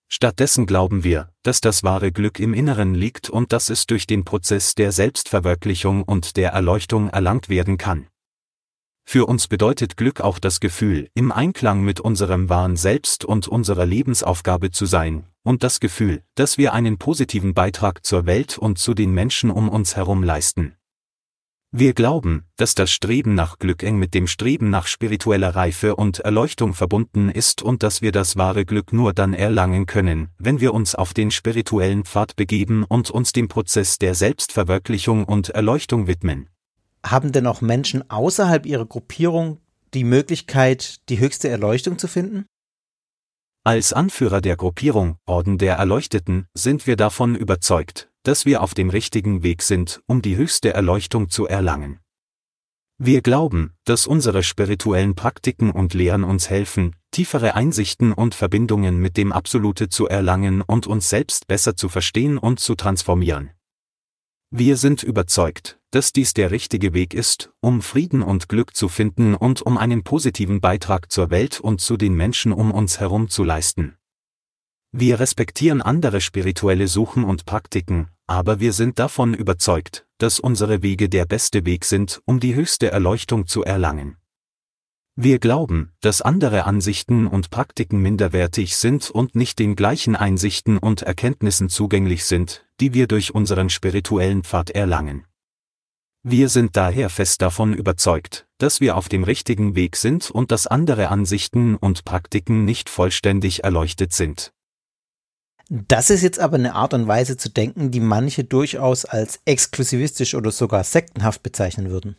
Stattdessen 0.09 0.67
glauben 0.67 1.05
wir, 1.05 1.31
dass 1.45 1.61
das 1.61 1.85
wahre 1.85 2.11
Glück 2.11 2.41
im 2.41 2.53
Inneren 2.53 2.95
liegt 2.97 3.31
und 3.31 3.53
dass 3.53 3.71
es 3.71 3.87
durch 3.87 4.09
den 4.09 4.25
Prozess 4.25 4.75
der 4.75 4.91
Selbstverwirklichung 4.91 6.03
und 6.03 6.37
der 6.37 6.51
Erleuchtung 6.51 7.09
erlangt 7.11 7.49
werden 7.49 7.79
kann. 7.79 8.09
Für 9.09 9.27
uns 9.27 9.47
bedeutet 9.47 9.97
Glück 9.97 10.21
auch 10.21 10.41
das 10.41 10.59
Gefühl, 10.59 11.09
im 11.15 11.31
Einklang 11.31 11.83
mit 11.83 12.01
unserem 12.01 12.49
wahren 12.49 12.75
Selbst 12.75 13.25
und 13.25 13.47
unserer 13.47 13.87
Lebensaufgabe 13.87 14.73
zu 14.73 14.85
sein, 14.85 15.27
und 15.45 15.63
das 15.63 15.79
Gefühl, 15.79 16.25
dass 16.35 16.59
wir 16.59 16.73
einen 16.73 16.99
positiven 16.99 17.55
Beitrag 17.55 18.05
zur 18.05 18.27
Welt 18.27 18.59
und 18.59 18.81
zu 18.81 18.95
den 18.95 19.13
Menschen 19.13 19.53
um 19.53 19.69
uns 19.69 19.95
herum 19.95 20.25
leisten. 20.25 20.75
Wir 21.71 21.95
glauben, 21.95 22.47
dass 22.57 22.75
das 22.75 22.91
Streben 22.91 23.37
nach 23.37 23.61
Glück 23.61 23.85
eng 23.85 23.97
mit 23.97 24.13
dem 24.13 24.27
Streben 24.27 24.71
nach 24.71 24.89
spiritueller 24.89 25.55
Reife 25.55 25.95
und 25.95 26.19
Erleuchtung 26.19 26.75
verbunden 26.75 27.29
ist 27.29 27.63
und 27.63 27.85
dass 27.85 28.03
wir 28.03 28.11
das 28.11 28.37
wahre 28.37 28.65
Glück 28.65 28.93
nur 28.93 29.13
dann 29.13 29.35
erlangen 29.35 29.87
können, 29.87 30.31
wenn 30.39 30.61
wir 30.61 30.75
uns 30.75 30.97
auf 30.97 31.15
den 31.15 31.31
spirituellen 31.31 32.05
Pfad 32.05 32.35
begeben 32.35 32.83
und 32.83 33.13
uns 33.13 33.33
dem 33.33 33.47
Prozess 33.47 33.99
der 33.99 34.17
Selbstverwirklichung 34.17 35.25
und 35.25 35.51
Erleuchtung 35.51 36.09
widmen 36.09 36.49
haben 37.11 37.33
denn 37.33 37.47
auch 37.47 37.61
Menschen 37.61 38.09
außerhalb 38.11 38.67
ihrer 38.67 38.87
Gruppierung 38.87 39.61
die 39.95 40.05
Möglichkeit, 40.05 41.09
die 41.09 41.19
höchste 41.19 41.49
Erleuchtung 41.49 41.99
zu 41.99 42.09
finden? 42.09 42.47
Als 43.65 43.93
Anführer 43.93 44.41
der 44.41 44.57
Gruppierung 44.57 45.17
Orden 45.27 45.59
der 45.59 45.75
Erleuchteten 45.75 46.47
sind 46.55 46.87
wir 46.87 46.97
davon 46.97 47.35
überzeugt, 47.35 48.11
dass 48.23 48.47
wir 48.47 48.63
auf 48.63 48.75
dem 48.75 48.91
richtigen 48.91 49.43
Weg 49.43 49.63
sind, 49.63 50.01
um 50.07 50.23
die 50.23 50.37
höchste 50.37 50.73
Erleuchtung 50.73 51.31
zu 51.31 51.47
erlangen. 51.47 51.99
Wir 52.99 53.21
glauben, 53.21 53.75
dass 53.85 54.07
unsere 54.07 54.43
spirituellen 54.43 55.15
Praktiken 55.15 55.71
und 55.71 55.95
Lehren 55.95 56.25
uns 56.25 56.49
helfen, 56.49 56.97
tiefere 57.11 57.55
Einsichten 57.55 58.13
und 58.13 58.35
Verbindungen 58.35 58.99
mit 58.99 59.17
dem 59.17 59.33
Absolute 59.33 59.89
zu 59.89 60.07
erlangen 60.07 60.63
und 60.63 60.87
uns 60.87 61.11
selbst 61.11 61.47
besser 61.47 61.77
zu 61.77 61.89
verstehen 61.89 62.39
und 62.39 62.59
zu 62.59 62.75
transformieren. 62.75 63.51
Wir 64.51 64.77
sind 64.77 65.03
überzeugt, 65.03 65.76
dass 65.91 66.13
dies 66.13 66.35
der 66.35 66.51
richtige 66.51 66.95
Weg 66.95 67.15
ist, 67.15 67.53
um 67.61 67.83
Frieden 67.83 68.23
und 68.23 68.49
Glück 68.49 68.75
zu 68.75 68.89
finden 68.89 69.35
und 69.35 69.63
um 69.63 69.79
einen 69.79 70.03
positiven 70.03 70.61
Beitrag 70.61 71.11
zur 71.11 71.31
Welt 71.31 71.61
und 71.61 71.81
zu 71.81 71.97
den 71.97 72.15
Menschen 72.15 72.53
um 72.53 72.71
uns 72.71 73.01
herum 73.01 73.29
zu 73.29 73.45
leisten. 73.45 73.97
Wir 74.93 75.21
respektieren 75.21 75.83
andere 75.83 76.21
spirituelle 76.21 76.89
Suchen 76.89 77.25
und 77.25 77.45
Praktiken, 77.45 78.09
aber 78.27 78.61
wir 78.61 78.73
sind 78.73 78.99
davon 78.99 79.35
überzeugt, 79.35 80.07
dass 80.19 80.41
unsere 80.41 80.83
Wege 80.83 81.09
der 81.09 81.27
beste 81.27 81.67
Weg 81.67 81.85
sind, 81.85 82.23
um 82.25 82.41
die 82.41 82.55
höchste 82.55 82.91
Erleuchtung 82.91 83.47
zu 83.47 83.63
erlangen. 83.63 84.17
Wir 85.19 85.39
glauben, 85.39 85.93
dass 86.01 86.21
andere 86.21 86.65
Ansichten 86.65 87.27
und 87.27 87.51
Praktiken 87.51 88.03
minderwertig 88.03 88.77
sind 88.77 89.11
und 89.11 89.35
nicht 89.35 89.59
den 89.59 89.75
gleichen 89.75 90.15
Einsichten 90.15 90.77
und 90.77 91.03
Erkenntnissen 91.03 91.71
zugänglich 91.71 92.27
sind, 92.27 92.67
die 92.81 92.93
wir 92.93 93.07
durch 93.07 93.35
unseren 93.35 93.71
spirituellen 93.71 94.45
Pfad 94.45 94.71
erlangen. 94.71 95.25
Wir 96.29 96.49
sind 96.49 96.77
daher 96.77 97.09
fest 97.09 97.41
davon 97.41 97.73
überzeugt, 97.73 98.49
dass 98.59 98.81
wir 98.81 98.97
auf 98.97 99.09
dem 99.09 99.23
richtigen 99.23 99.77
Weg 99.77 99.95
sind 99.95 100.29
und 100.29 100.51
dass 100.51 100.67
andere 100.67 101.09
Ansichten 101.09 101.77
und 101.77 102.05
Praktiken 102.05 102.65
nicht 102.65 102.91
vollständig 102.91 103.63
erleuchtet 103.63 104.13
sind. 104.13 104.51
Das 105.69 106.11
ist 106.11 106.23
jetzt 106.23 106.41
aber 106.41 106.57
eine 106.57 106.75
Art 106.75 106.95
und 106.95 107.07
Weise 107.07 107.37
zu 107.37 107.49
denken, 107.49 107.93
die 107.93 108.01
manche 108.01 108.43
durchaus 108.43 109.05
als 109.05 109.39
exklusivistisch 109.45 110.35
oder 110.35 110.51
sogar 110.51 110.83
sektenhaft 110.83 111.45
bezeichnen 111.45 111.91
würden. 111.91 112.17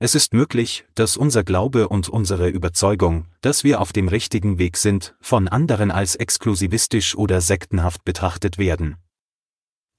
Es 0.00 0.16
ist 0.16 0.34
möglich, 0.34 0.84
dass 0.96 1.16
unser 1.16 1.44
Glaube 1.44 1.86
und 1.86 2.08
unsere 2.08 2.48
Überzeugung, 2.48 3.26
dass 3.42 3.62
wir 3.62 3.80
auf 3.80 3.92
dem 3.92 4.08
richtigen 4.08 4.58
Weg 4.58 4.76
sind, 4.76 5.14
von 5.20 5.46
anderen 5.46 5.92
als 5.92 6.16
exklusivistisch 6.16 7.14
oder 7.14 7.40
sektenhaft 7.40 8.02
betrachtet 8.04 8.58
werden. 8.58 8.96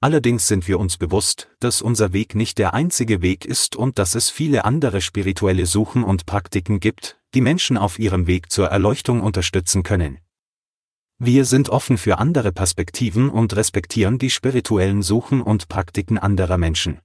Allerdings 0.03 0.47
sind 0.47 0.67
wir 0.67 0.79
uns 0.79 0.97
bewusst, 0.97 1.47
dass 1.59 1.83
unser 1.83 2.11
Weg 2.11 2.33
nicht 2.33 2.57
der 2.57 2.73
einzige 2.73 3.21
Weg 3.21 3.45
ist 3.45 3.75
und 3.75 3.99
dass 3.99 4.15
es 4.15 4.31
viele 4.31 4.65
andere 4.65 4.99
spirituelle 4.99 5.67
Suchen 5.67 6.03
und 6.03 6.25
Praktiken 6.25 6.79
gibt, 6.79 7.19
die 7.35 7.41
Menschen 7.41 7.77
auf 7.77 7.99
ihrem 7.99 8.25
Weg 8.25 8.51
zur 8.51 8.69
Erleuchtung 8.69 9.21
unterstützen 9.21 9.83
können. 9.83 10.17
Wir 11.19 11.45
sind 11.45 11.69
offen 11.69 11.99
für 11.99 12.17
andere 12.17 12.51
Perspektiven 12.51 13.29
und 13.29 13.55
respektieren 13.55 14.17
die 14.17 14.31
spirituellen 14.31 15.03
Suchen 15.03 15.39
und 15.39 15.67
Praktiken 15.67 16.17
anderer 16.17 16.57
Menschen. 16.57 16.99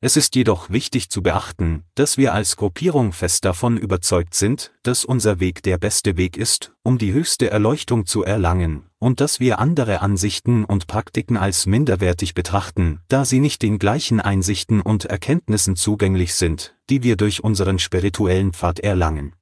Es 0.00 0.16
ist 0.16 0.36
jedoch 0.36 0.70
wichtig 0.70 1.10
zu 1.10 1.22
beachten, 1.22 1.82
dass 1.96 2.18
wir 2.18 2.34
als 2.34 2.56
Gruppierung 2.56 3.12
fest 3.12 3.44
davon 3.44 3.76
überzeugt 3.76 4.34
sind, 4.34 4.72
dass 4.84 5.04
unser 5.04 5.40
Weg 5.40 5.64
der 5.64 5.78
beste 5.78 6.16
Weg 6.16 6.36
ist, 6.36 6.72
um 6.84 6.98
die 6.98 7.12
höchste 7.12 7.50
Erleuchtung 7.50 8.06
zu 8.06 8.22
erlangen, 8.22 8.85
und 8.98 9.20
dass 9.20 9.40
wir 9.40 9.58
andere 9.58 10.00
Ansichten 10.00 10.64
und 10.64 10.86
Praktiken 10.86 11.36
als 11.36 11.66
minderwertig 11.66 12.34
betrachten, 12.34 13.00
da 13.08 13.24
sie 13.24 13.40
nicht 13.40 13.62
den 13.62 13.78
gleichen 13.78 14.20
Einsichten 14.20 14.80
und 14.80 15.04
Erkenntnissen 15.04 15.76
zugänglich 15.76 16.34
sind, 16.34 16.74
die 16.88 17.02
wir 17.02 17.16
durch 17.16 17.44
unseren 17.44 17.78
spirituellen 17.78 18.52
Pfad 18.52 18.80
erlangen. 18.80 19.34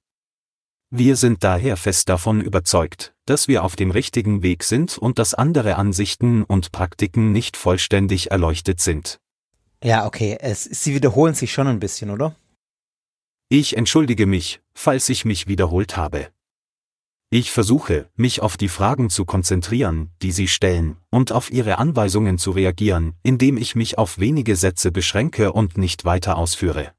Wir 0.91 1.17
sind 1.17 1.43
daher 1.43 1.77
fest 1.77 2.09
davon 2.09 2.41
überzeugt, 2.41 3.15
dass 3.27 3.49
wir 3.49 3.65
auf 3.65 3.75
dem 3.75 3.91
richtigen 3.91 4.43
Weg 4.43 4.63
sind 4.63 4.97
und 4.97 5.19
dass 5.19 5.35
andere 5.35 5.77
Ansichten 5.77 6.45
und 6.45 6.73
Praktiken 6.73 7.33
nicht 7.33 7.57
vollständig 7.57 8.31
erleuchtet 8.31 8.81
sind. 8.81 9.19
Ja, 9.83 10.07
okay, 10.07 10.37
es, 10.41 10.65
sie 10.65 10.95
wiederholen 10.95 11.35
sich 11.35 11.53
schon 11.53 11.67
ein 11.67 11.81
bisschen, 11.81 12.11
oder? 12.11 12.37
Ich 13.49 13.77
entschuldige 13.77 14.27
mich, 14.27 14.61
falls 14.73 15.09
ich 15.09 15.25
mich 15.25 15.47
wiederholt 15.47 15.97
habe. 15.97 16.29
Ich 17.37 17.51
versuche, 17.51 18.09
mich 18.15 18.43
auf 18.43 18.57
die 18.57 18.69
Fragen 18.69 19.11
zu 19.11 19.25
konzentrieren, 19.25 20.13
die 20.23 20.31
Sie 20.31 20.47
stellen, 20.47 20.99
und 21.11 21.33
auf 21.33 21.51
Ihre 21.51 21.79
Anweisungen 21.79 22.39
zu 22.39 22.53
reagieren, 22.53 23.15
indem 23.25 23.57
ich 23.57 23.75
mich 23.75 23.99
auf 23.99 24.21
wenige 24.21 24.55
Sätze 24.55 24.93
beschränke 24.93 25.53
und 25.53 25.77
nicht 25.77 26.05
weiter 26.05 26.37
ausführe. 26.37 26.93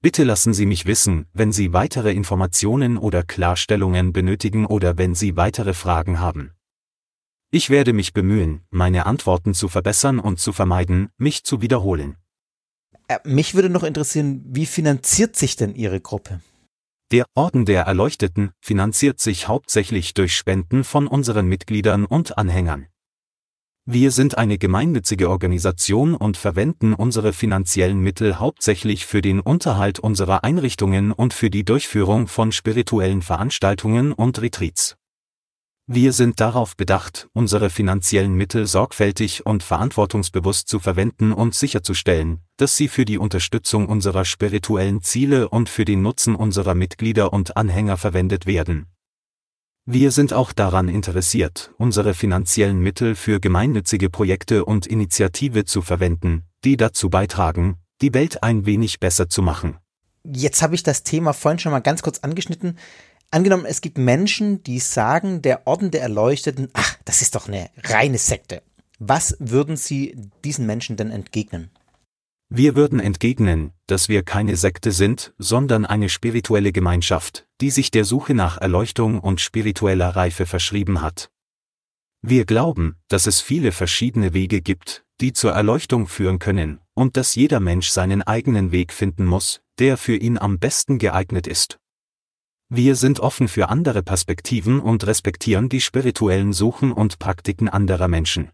Bitte 0.00 0.24
lassen 0.24 0.54
Sie 0.54 0.64
mich 0.64 0.86
wissen, 0.86 1.26
wenn 1.34 1.52
Sie 1.52 1.74
weitere 1.74 2.12
Informationen 2.12 2.96
oder 2.96 3.22
Klarstellungen 3.22 4.14
benötigen 4.14 4.64
oder 4.64 4.96
wenn 4.96 5.14
Sie 5.14 5.36
weitere 5.36 5.74
Fragen 5.74 6.20
haben. 6.20 6.52
Ich 7.50 7.68
werde 7.68 7.92
mich 7.92 8.14
bemühen, 8.14 8.62
meine 8.70 9.04
Antworten 9.04 9.52
zu 9.52 9.68
verbessern 9.68 10.20
und 10.20 10.40
zu 10.40 10.54
vermeiden, 10.54 11.10
mich 11.18 11.44
zu 11.44 11.60
wiederholen. 11.60 12.16
Äh, 13.08 13.18
mich 13.24 13.54
würde 13.54 13.68
noch 13.68 13.82
interessieren, 13.82 14.42
wie 14.46 14.64
finanziert 14.64 15.36
sich 15.36 15.56
denn 15.56 15.74
Ihre 15.74 16.00
Gruppe? 16.00 16.40
Der 17.10 17.26
Orden 17.34 17.64
der 17.64 17.82
Erleuchteten 17.82 18.52
finanziert 18.60 19.20
sich 19.20 19.46
hauptsächlich 19.46 20.14
durch 20.14 20.34
Spenden 20.34 20.84
von 20.84 21.06
unseren 21.06 21.46
Mitgliedern 21.46 22.06
und 22.06 22.38
Anhängern. 22.38 22.86
Wir 23.86 24.10
sind 24.12 24.38
eine 24.38 24.56
gemeinnützige 24.56 25.28
Organisation 25.28 26.14
und 26.14 26.38
verwenden 26.38 26.94
unsere 26.94 27.34
finanziellen 27.34 28.00
Mittel 28.00 28.38
hauptsächlich 28.38 29.04
für 29.04 29.20
den 29.20 29.40
Unterhalt 29.40 29.98
unserer 29.98 30.42
Einrichtungen 30.42 31.12
und 31.12 31.34
für 31.34 31.50
die 31.50 31.66
Durchführung 31.66 32.26
von 32.26 32.50
spirituellen 32.50 33.20
Veranstaltungen 33.20 34.14
und 34.14 34.40
Retreats. 34.40 34.96
Wir 35.86 36.14
sind 36.14 36.40
darauf 36.40 36.78
bedacht, 36.78 37.28
unsere 37.34 37.68
finanziellen 37.68 38.32
Mittel 38.32 38.66
sorgfältig 38.66 39.44
und 39.44 39.62
verantwortungsbewusst 39.62 40.66
zu 40.66 40.78
verwenden 40.78 41.30
und 41.30 41.54
sicherzustellen, 41.54 42.40
dass 42.56 42.74
sie 42.74 42.88
für 42.88 43.04
die 43.04 43.18
Unterstützung 43.18 43.86
unserer 43.86 44.24
spirituellen 44.24 45.02
Ziele 45.02 45.50
und 45.50 45.68
für 45.68 45.84
den 45.84 46.00
Nutzen 46.00 46.36
unserer 46.36 46.74
Mitglieder 46.74 47.34
und 47.34 47.58
Anhänger 47.58 47.98
verwendet 47.98 48.46
werden. 48.46 48.86
Wir 49.84 50.10
sind 50.10 50.32
auch 50.32 50.54
daran 50.54 50.88
interessiert, 50.88 51.74
unsere 51.76 52.14
finanziellen 52.14 52.80
Mittel 52.80 53.14
für 53.14 53.38
gemeinnützige 53.38 54.08
Projekte 54.08 54.64
und 54.64 54.86
Initiative 54.86 55.66
zu 55.66 55.82
verwenden, 55.82 56.44
die 56.64 56.78
dazu 56.78 57.10
beitragen, 57.10 57.76
die 58.00 58.14
Welt 58.14 58.42
ein 58.42 58.64
wenig 58.64 59.00
besser 59.00 59.28
zu 59.28 59.42
machen. 59.42 59.76
Jetzt 60.26 60.62
habe 60.62 60.74
ich 60.74 60.82
das 60.82 61.02
Thema 61.02 61.34
vorhin 61.34 61.58
schon 61.58 61.72
mal 61.72 61.80
ganz 61.80 62.00
kurz 62.00 62.20
angeschnitten. 62.20 62.78
Angenommen, 63.30 63.66
es 63.66 63.80
gibt 63.80 63.98
Menschen, 63.98 64.62
die 64.62 64.78
sagen, 64.78 65.42
der 65.42 65.66
Orden 65.66 65.90
der 65.90 66.02
Erleuchteten, 66.02 66.68
ach, 66.72 66.96
das 67.04 67.22
ist 67.22 67.34
doch 67.34 67.48
eine 67.48 67.70
reine 67.82 68.18
Sekte. 68.18 68.62
Was 68.98 69.36
würden 69.40 69.76
Sie 69.76 70.16
diesen 70.44 70.66
Menschen 70.66 70.96
denn 70.96 71.10
entgegnen? 71.10 71.70
Wir 72.48 72.76
würden 72.76 73.00
entgegnen, 73.00 73.72
dass 73.86 74.08
wir 74.08 74.22
keine 74.22 74.56
Sekte 74.56 74.92
sind, 74.92 75.34
sondern 75.38 75.84
eine 75.86 76.08
spirituelle 76.08 76.72
Gemeinschaft, 76.72 77.46
die 77.60 77.70
sich 77.70 77.90
der 77.90 78.04
Suche 78.04 78.34
nach 78.34 78.58
Erleuchtung 78.58 79.18
und 79.18 79.40
spiritueller 79.40 80.10
Reife 80.10 80.46
verschrieben 80.46 81.00
hat. 81.00 81.30
Wir 82.22 82.44
glauben, 82.44 82.96
dass 83.08 83.26
es 83.26 83.40
viele 83.40 83.72
verschiedene 83.72 84.34
Wege 84.34 84.62
gibt, 84.62 85.04
die 85.20 85.32
zur 85.32 85.52
Erleuchtung 85.52 86.06
führen 86.06 86.38
können, 86.38 86.80
und 86.94 87.16
dass 87.16 87.34
jeder 87.34 87.60
Mensch 87.60 87.88
seinen 87.88 88.22
eigenen 88.22 88.72
Weg 88.72 88.92
finden 88.92 89.24
muss, 89.24 89.60
der 89.78 89.96
für 89.96 90.16
ihn 90.16 90.38
am 90.38 90.58
besten 90.58 90.98
geeignet 90.98 91.46
ist. 91.46 91.78
Wir 92.76 92.96
sind 92.96 93.20
offen 93.20 93.46
für 93.46 93.68
andere 93.68 94.02
Perspektiven 94.02 94.80
und 94.80 95.06
respektieren 95.06 95.68
die 95.68 95.80
spirituellen 95.80 96.52
Suchen 96.52 96.90
und 96.90 97.20
Praktiken 97.20 97.68
anderer 97.68 98.08
Menschen. 98.08 98.50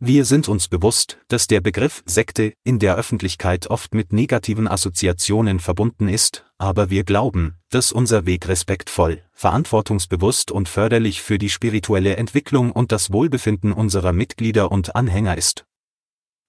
Wir 0.00 0.24
sind 0.24 0.48
uns 0.48 0.66
bewusst, 0.66 1.18
dass 1.28 1.46
der 1.46 1.60
Begriff 1.60 2.02
Sekte 2.06 2.54
in 2.64 2.78
der 2.78 2.96
Öffentlichkeit 2.96 3.66
oft 3.66 3.92
mit 3.92 4.14
negativen 4.14 4.66
Assoziationen 4.66 5.60
verbunden 5.60 6.08
ist, 6.08 6.46
aber 6.56 6.88
wir 6.88 7.04
glauben, 7.04 7.56
dass 7.68 7.92
unser 7.92 8.24
Weg 8.24 8.48
respektvoll, 8.48 9.22
verantwortungsbewusst 9.34 10.50
und 10.50 10.66
förderlich 10.66 11.20
für 11.20 11.36
die 11.36 11.50
spirituelle 11.50 12.16
Entwicklung 12.16 12.72
und 12.72 12.92
das 12.92 13.12
Wohlbefinden 13.12 13.72
unserer 13.72 14.14
Mitglieder 14.14 14.72
und 14.72 14.96
Anhänger 14.96 15.36
ist. 15.36 15.66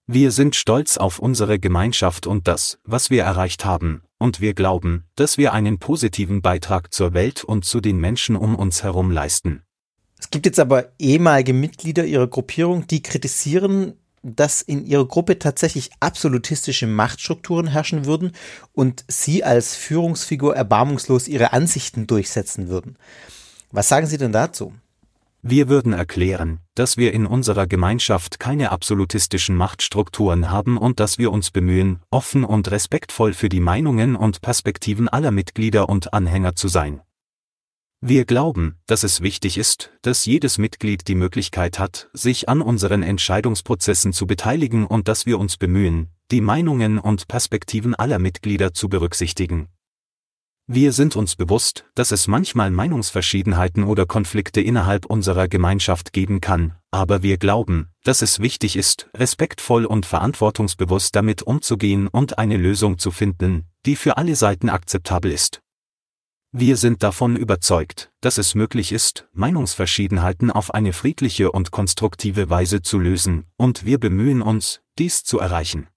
Wir 0.08 0.32
sind 0.32 0.56
stolz 0.56 0.96
auf 0.96 1.20
unsere 1.20 1.60
Gemeinschaft 1.60 2.26
und 2.26 2.48
das, 2.48 2.80
was 2.86 3.10
wir 3.10 3.24
erreicht 3.24 3.66
haben, 3.66 4.02
und 4.20 4.40
wir 4.40 4.54
glauben, 4.54 5.06
dass 5.16 5.40
wir 5.40 5.54
einen 5.54 5.80
positiven 5.80 6.44
Beitrag 6.44 6.94
zur 6.94 7.14
Welt 7.16 7.44
und 7.44 7.66
zu 7.66 7.82
den 7.82 7.98
Menschen 7.98 8.36
um 8.36 8.56
uns 8.56 8.84
herum 8.84 9.10
leisten. 9.10 9.64
Es 10.20 10.30
gibt 10.30 10.46
jetzt 10.46 10.60
aber 10.60 10.92
ehemalige 11.00 11.54
Mitglieder 11.54 12.06
ihrer 12.06 12.28
Gruppierung, 12.28 12.86
die 12.86 13.02
kritisieren, 13.02 13.94
dass 14.22 14.62
in 14.62 14.86
ihrer 14.86 15.08
Gruppe 15.08 15.40
tatsächlich 15.40 15.92
absolutistische 16.02 16.88
Machtstrukturen 16.88 17.68
herrschen 17.68 18.06
würden 18.06 18.34
und 18.74 19.06
sie 19.08 19.44
als 19.44 19.76
Führungsfigur 19.76 20.56
erbarmungslos 20.56 21.28
ihre 21.30 21.54
Ansichten 21.54 22.06
durchsetzen 22.06 22.68
würden. 22.68 22.98
Was 23.72 23.88
sagen 23.88 24.08
Sie 24.08 24.18
denn 24.18 24.34
dazu? 24.34 24.74
Wir 25.42 25.70
würden 25.70 25.94
erklären, 25.94 26.60
dass 26.76 26.98
wir 26.98 27.14
in 27.14 27.26
unserer 27.26 27.66
Gemeinschaft 27.66 28.42
keine 28.42 28.72
absolutistischen 28.72 29.56
Machtstrukturen 29.56 30.50
haben 30.50 30.78
und 30.78 31.00
dass 31.00 31.18
wir 31.18 31.32
uns 31.32 31.50
bemühen, 31.50 32.02
offen 32.10 32.44
und 32.44 32.70
respektvoll 32.72 33.34
für 33.34 33.48
die 33.48 33.62
Meinungen 33.62 34.18
und 34.18 34.42
Perspektiven 34.42 35.08
aller 35.08 35.32
Mitglieder 35.32 35.88
und 35.88 36.14
Anhänger 36.14 36.56
zu 36.56 36.68
sein. 36.68 37.00
Wir 38.02 38.26
glauben, 38.26 38.76
dass 38.86 39.04
es 39.04 39.22
wichtig 39.22 39.58
ist, 39.58 39.92
dass 40.02 40.26
jedes 40.26 40.58
Mitglied 40.58 41.08
die 41.08 41.16
Möglichkeit 41.16 41.80
hat, 41.80 42.10
sich 42.12 42.50
an 42.50 42.62
unseren 42.62 43.02
Entscheidungsprozessen 43.02 44.12
zu 44.12 44.28
beteiligen 44.28 44.86
und 44.86 45.08
dass 45.08 45.26
wir 45.26 45.40
uns 45.40 45.56
bemühen, 45.56 46.10
die 46.32 46.42
Meinungen 46.42 47.00
und 47.00 47.30
Perspektiven 47.30 47.96
aller 47.96 48.20
Mitglieder 48.20 48.74
zu 48.74 48.90
berücksichtigen. 48.90 49.70
Wir 50.72 50.94
sind 50.94 51.16
uns 51.16 51.36
bewusst, 51.36 51.86
dass 51.96 52.12
es 52.12 52.28
manchmal 52.28 52.70
Meinungsverschiedenheiten 52.70 53.84
oder 53.84 54.06
Konflikte 54.06 54.62
innerhalb 54.62 55.08
unserer 55.08 55.48
Gemeinschaft 55.48 56.14
geben 56.14 56.42
kann, 56.42 56.76
aber 56.92 57.24
wir 57.24 57.38
glauben, 57.38 57.90
dass 58.04 58.22
es 58.22 58.40
wichtig 58.40 58.76
ist, 58.76 59.10
respektvoll 59.18 59.86
und 59.86 60.06
verantwortungsbewusst 60.06 61.16
damit 61.16 61.42
umzugehen 61.42 62.08
und 62.08 62.38
eine 62.38 62.56
Lösung 62.56 63.00
zu 63.00 63.10
finden, 63.10 63.66
die 63.88 63.96
für 63.96 64.18
alle 64.18 64.36
Seiten 64.36 64.70
akzeptabel 64.70 65.32
ist. 65.32 65.60
Wir 66.52 66.78
sind 66.78 67.02
davon 67.02 67.36
überzeugt, 67.36 68.12
dass 68.22 68.38
es 68.38 68.54
möglich 68.54 68.92
ist, 68.92 69.28
Meinungsverschiedenheiten 69.34 70.52
auf 70.52 70.72
eine 70.72 70.94
friedliche 70.94 71.52
und 71.52 71.72
konstruktive 71.72 72.52
Weise 72.52 72.84
zu 72.84 73.00
lösen, 73.00 73.46
und 73.58 73.86
wir 73.88 74.00
bemühen 74.00 74.44
uns, 74.44 74.82
dies 75.00 75.24
zu 75.24 75.40
erreichen. 75.40 75.88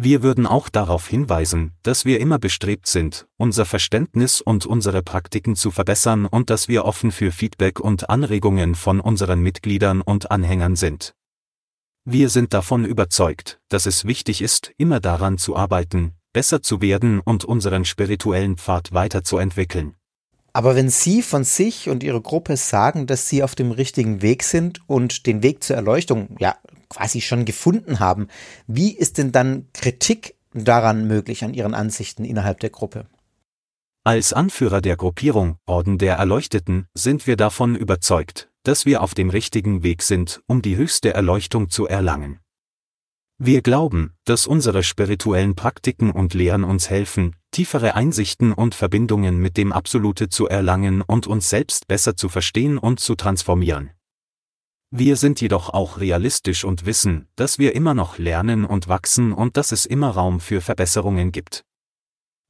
Wir 0.00 0.22
würden 0.22 0.46
auch 0.46 0.68
darauf 0.68 1.08
hinweisen, 1.08 1.72
dass 1.82 2.04
wir 2.04 2.20
immer 2.20 2.38
bestrebt 2.38 2.86
sind, 2.86 3.26
unser 3.36 3.64
Verständnis 3.64 4.40
und 4.40 4.64
unsere 4.64 5.02
Praktiken 5.02 5.56
zu 5.56 5.72
verbessern 5.72 6.24
und 6.26 6.50
dass 6.50 6.68
wir 6.68 6.84
offen 6.84 7.10
für 7.10 7.32
Feedback 7.32 7.80
und 7.80 8.08
Anregungen 8.08 8.76
von 8.76 9.00
unseren 9.00 9.40
Mitgliedern 9.40 10.00
und 10.00 10.30
Anhängern 10.30 10.76
sind. 10.76 11.16
Wir 12.04 12.28
sind 12.28 12.54
davon 12.54 12.84
überzeugt, 12.84 13.58
dass 13.68 13.86
es 13.86 14.04
wichtig 14.04 14.40
ist, 14.40 14.70
immer 14.76 15.00
daran 15.00 15.36
zu 15.36 15.56
arbeiten, 15.56 16.12
besser 16.32 16.62
zu 16.62 16.80
werden 16.80 17.18
und 17.18 17.44
unseren 17.44 17.84
spirituellen 17.84 18.56
Pfad 18.56 18.92
weiterzuentwickeln. 18.92 19.97
Aber 20.58 20.74
wenn 20.74 20.88
Sie 20.88 21.22
von 21.22 21.44
sich 21.44 21.88
und 21.88 22.02
Ihrer 22.02 22.20
Gruppe 22.20 22.56
sagen, 22.56 23.06
dass 23.06 23.28
Sie 23.28 23.44
auf 23.44 23.54
dem 23.54 23.70
richtigen 23.70 24.22
Weg 24.22 24.42
sind 24.42 24.80
und 24.88 25.28
den 25.28 25.44
Weg 25.44 25.62
zur 25.62 25.76
Erleuchtung 25.76 26.34
ja 26.40 26.56
quasi 26.88 27.20
schon 27.20 27.44
gefunden 27.44 28.00
haben, 28.00 28.26
wie 28.66 28.90
ist 28.92 29.18
denn 29.18 29.30
dann 29.30 29.68
Kritik 29.72 30.34
daran 30.52 31.06
möglich 31.06 31.44
an 31.44 31.54
Ihren 31.54 31.74
Ansichten 31.74 32.24
innerhalb 32.24 32.58
der 32.58 32.70
Gruppe? 32.70 33.06
Als 34.02 34.32
Anführer 34.32 34.80
der 34.80 34.96
Gruppierung 34.96 35.58
Orden 35.64 35.96
der 35.96 36.16
Erleuchteten 36.16 36.88
sind 36.92 37.28
wir 37.28 37.36
davon 37.36 37.76
überzeugt, 37.76 38.50
dass 38.64 38.84
wir 38.84 39.04
auf 39.04 39.14
dem 39.14 39.30
richtigen 39.30 39.84
Weg 39.84 40.02
sind, 40.02 40.42
um 40.48 40.60
die 40.60 40.74
höchste 40.74 41.14
Erleuchtung 41.14 41.70
zu 41.70 41.86
erlangen. 41.86 42.40
Wir 43.40 43.62
glauben, 43.62 44.14
dass 44.24 44.48
unsere 44.48 44.82
spirituellen 44.82 45.54
Praktiken 45.54 46.10
und 46.10 46.34
Lehren 46.34 46.64
uns 46.64 46.90
helfen, 46.90 47.36
tiefere 47.52 47.94
Einsichten 47.94 48.52
und 48.52 48.74
Verbindungen 48.74 49.38
mit 49.38 49.56
dem 49.56 49.72
Absolute 49.72 50.28
zu 50.28 50.48
erlangen 50.48 51.02
und 51.02 51.28
uns 51.28 51.48
selbst 51.48 51.86
besser 51.86 52.16
zu 52.16 52.28
verstehen 52.28 52.78
und 52.78 52.98
zu 52.98 53.14
transformieren. 53.14 53.90
Wir 54.90 55.14
sind 55.14 55.40
jedoch 55.40 55.70
auch 55.70 56.00
realistisch 56.00 56.64
und 56.64 56.84
wissen, 56.84 57.28
dass 57.36 57.60
wir 57.60 57.76
immer 57.76 57.94
noch 57.94 58.18
lernen 58.18 58.64
und 58.64 58.88
wachsen 58.88 59.32
und 59.32 59.56
dass 59.56 59.70
es 59.70 59.86
immer 59.86 60.10
Raum 60.10 60.40
für 60.40 60.60
Verbesserungen 60.60 61.30
gibt. 61.30 61.62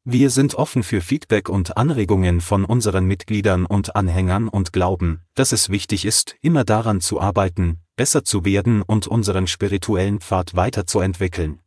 Wir 0.05 0.31
sind 0.31 0.55
offen 0.55 0.83
für 0.83 1.03
Feedback 1.03 1.51
und 1.51 1.77
Anregungen 1.77 2.41
von 2.41 2.65
unseren 2.65 3.05
Mitgliedern 3.05 3.67
und 3.67 3.95
Anhängern 3.95 4.49
und 4.49 4.73
glauben, 4.73 5.21
dass 5.35 5.53
es 5.53 5.69
wichtig 5.69 6.07
ist, 6.07 6.37
immer 6.41 6.65
daran 6.65 7.03
zu 7.03 7.21
arbeiten, 7.21 7.83
besser 7.99 8.25
zu 8.25 8.47
werden 8.47 8.81
und 8.81 9.07
unseren 9.07 9.47
spirituellen 9.47 10.21
Pfad 10.21 10.57
weiterzuentwickeln. 10.57 11.59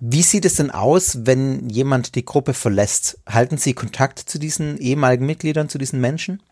Wie 0.00 0.22
sieht 0.22 0.44
es 0.44 0.54
denn 0.54 0.72
aus, 0.72 1.24
wenn 1.24 1.68
jemand 1.68 2.16
die 2.16 2.24
Gruppe 2.24 2.54
verlässt? 2.54 3.20
Halten 3.28 3.58
Sie 3.58 3.74
Kontakt 3.74 4.18
zu 4.18 4.40
diesen 4.40 4.78
ehemaligen 4.78 5.26
Mitgliedern, 5.26 5.68
zu 5.68 5.78
diesen 5.78 6.00
Menschen? 6.00 6.42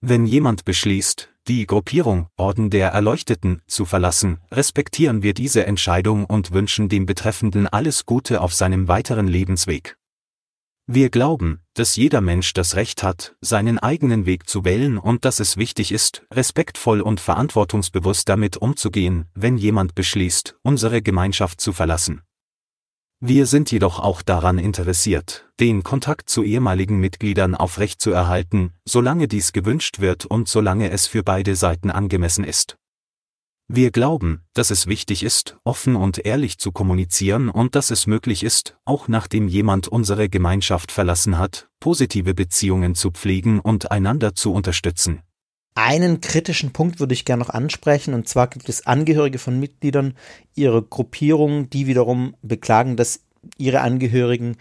Wenn 0.00 0.26
jemand 0.26 0.64
beschließt, 0.64 1.28
die 1.46 1.66
Gruppierung 1.66 2.28
Orden 2.36 2.70
der 2.70 2.88
Erleuchteten 2.88 3.60
zu 3.66 3.84
verlassen, 3.84 4.38
respektieren 4.50 5.22
wir 5.22 5.34
diese 5.34 5.66
Entscheidung 5.66 6.24
und 6.24 6.52
wünschen 6.52 6.88
dem 6.88 7.06
Betreffenden 7.06 7.66
alles 7.68 8.06
Gute 8.06 8.40
auf 8.40 8.54
seinem 8.54 8.88
weiteren 8.88 9.28
Lebensweg. 9.28 9.96
Wir 10.92 11.08
glauben, 11.08 11.60
dass 11.74 11.94
jeder 11.94 12.20
Mensch 12.20 12.52
das 12.52 12.74
Recht 12.74 13.04
hat, 13.04 13.36
seinen 13.40 13.78
eigenen 13.78 14.26
Weg 14.26 14.48
zu 14.48 14.64
wählen 14.64 14.98
und 14.98 15.24
dass 15.24 15.38
es 15.38 15.56
wichtig 15.56 15.92
ist, 15.92 16.26
respektvoll 16.34 17.00
und 17.00 17.20
verantwortungsbewusst 17.20 18.28
damit 18.28 18.56
umzugehen, 18.56 19.26
wenn 19.32 19.56
jemand 19.56 19.94
beschließt, 19.94 20.56
unsere 20.62 21.00
Gemeinschaft 21.00 21.60
zu 21.60 21.72
verlassen. 21.72 22.22
Wir 23.20 23.46
sind 23.46 23.70
jedoch 23.70 24.00
auch 24.00 24.20
daran 24.20 24.58
interessiert, 24.58 25.48
den 25.60 25.84
Kontakt 25.84 26.28
zu 26.28 26.42
ehemaligen 26.42 26.98
Mitgliedern 26.98 27.54
aufrechtzuerhalten, 27.54 28.72
solange 28.84 29.28
dies 29.28 29.52
gewünscht 29.52 30.00
wird 30.00 30.26
und 30.26 30.48
solange 30.48 30.90
es 30.90 31.06
für 31.06 31.22
beide 31.22 31.54
Seiten 31.54 31.92
angemessen 31.92 32.42
ist. 32.42 32.79
Wir 33.72 33.92
glauben, 33.92 34.42
dass 34.52 34.72
es 34.72 34.88
wichtig 34.88 35.22
ist, 35.22 35.56
offen 35.62 35.94
und 35.94 36.26
ehrlich 36.26 36.58
zu 36.58 36.72
kommunizieren 36.72 37.48
und 37.48 37.76
dass 37.76 37.92
es 37.92 38.08
möglich 38.08 38.42
ist, 38.42 38.76
auch 38.84 39.06
nachdem 39.06 39.46
jemand 39.46 39.86
unsere 39.86 40.28
Gemeinschaft 40.28 40.90
verlassen 40.90 41.38
hat, 41.38 41.68
positive 41.78 42.34
Beziehungen 42.34 42.96
zu 42.96 43.12
pflegen 43.12 43.60
und 43.60 43.92
einander 43.92 44.34
zu 44.34 44.52
unterstützen. 44.52 45.22
Einen 45.76 46.20
kritischen 46.20 46.72
Punkt 46.72 46.98
würde 46.98 47.14
ich 47.14 47.24
gerne 47.24 47.44
noch 47.44 47.50
ansprechen, 47.50 48.12
und 48.12 48.26
zwar 48.26 48.48
gibt 48.48 48.68
es 48.68 48.88
Angehörige 48.88 49.38
von 49.38 49.60
Mitgliedern 49.60 50.14
ihrer 50.56 50.82
Gruppierung, 50.82 51.70
die 51.70 51.86
wiederum 51.86 52.34
beklagen, 52.42 52.96
dass 52.96 53.20
ihre 53.56 53.82
Angehörigen 53.82 54.56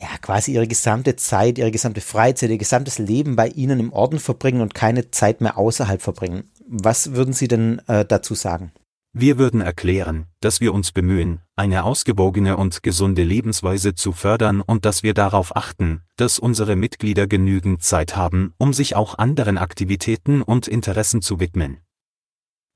ja, 0.00 0.08
quasi 0.20 0.52
ihre 0.52 0.66
gesamte 0.66 1.14
Zeit, 1.14 1.58
ihre 1.58 1.70
gesamte 1.70 2.00
Freizeit, 2.00 2.50
ihr 2.50 2.58
gesamtes 2.58 2.98
Leben 2.98 3.36
bei 3.36 3.46
ihnen 3.46 3.78
im 3.78 3.92
Orden 3.92 4.18
verbringen 4.18 4.60
und 4.60 4.74
keine 4.74 5.12
Zeit 5.12 5.40
mehr 5.40 5.56
außerhalb 5.56 6.02
verbringen. 6.02 6.50
Was 6.74 7.12
würden 7.12 7.34
Sie 7.34 7.48
denn 7.48 7.80
äh, 7.86 8.06
dazu 8.06 8.34
sagen? 8.34 8.72
Wir 9.12 9.36
würden 9.36 9.60
erklären, 9.60 10.28
dass 10.40 10.62
wir 10.62 10.72
uns 10.72 10.90
bemühen, 10.90 11.42
eine 11.54 11.84
ausgewogene 11.84 12.56
und 12.56 12.82
gesunde 12.82 13.24
Lebensweise 13.24 13.94
zu 13.94 14.12
fördern 14.12 14.62
und 14.62 14.86
dass 14.86 15.02
wir 15.02 15.12
darauf 15.12 15.54
achten, 15.54 16.00
dass 16.16 16.38
unsere 16.38 16.74
Mitglieder 16.74 17.26
genügend 17.26 17.82
Zeit 17.82 18.16
haben, 18.16 18.54
um 18.56 18.72
sich 18.72 18.96
auch 18.96 19.18
anderen 19.18 19.58
Aktivitäten 19.58 20.40
und 20.40 20.66
Interessen 20.66 21.20
zu 21.20 21.40
widmen. 21.40 21.76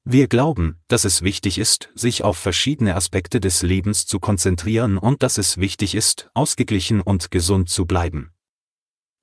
Wir 0.05 0.29
glauben, 0.29 0.77
dass 0.89 1.07
es 1.07 1.23
wichtig 1.23 1.57
ist, 1.57 1.89
sich 1.95 2.23
auf 2.23 2.37
verschiedene 2.37 2.97
Aspekte 2.97 3.41
des 3.41 3.63
Lebens 3.63 4.05
zu 4.05 4.21
konzentrieren 4.21 4.99
und 4.99 5.23
dass 5.23 5.39
es 5.39 5.57
wichtig 5.57 5.95
ist, 5.95 6.29
ausgeglichen 6.35 7.01
und 7.01 7.31
gesund 7.31 7.71
zu 7.71 7.87
bleiben. 7.87 8.36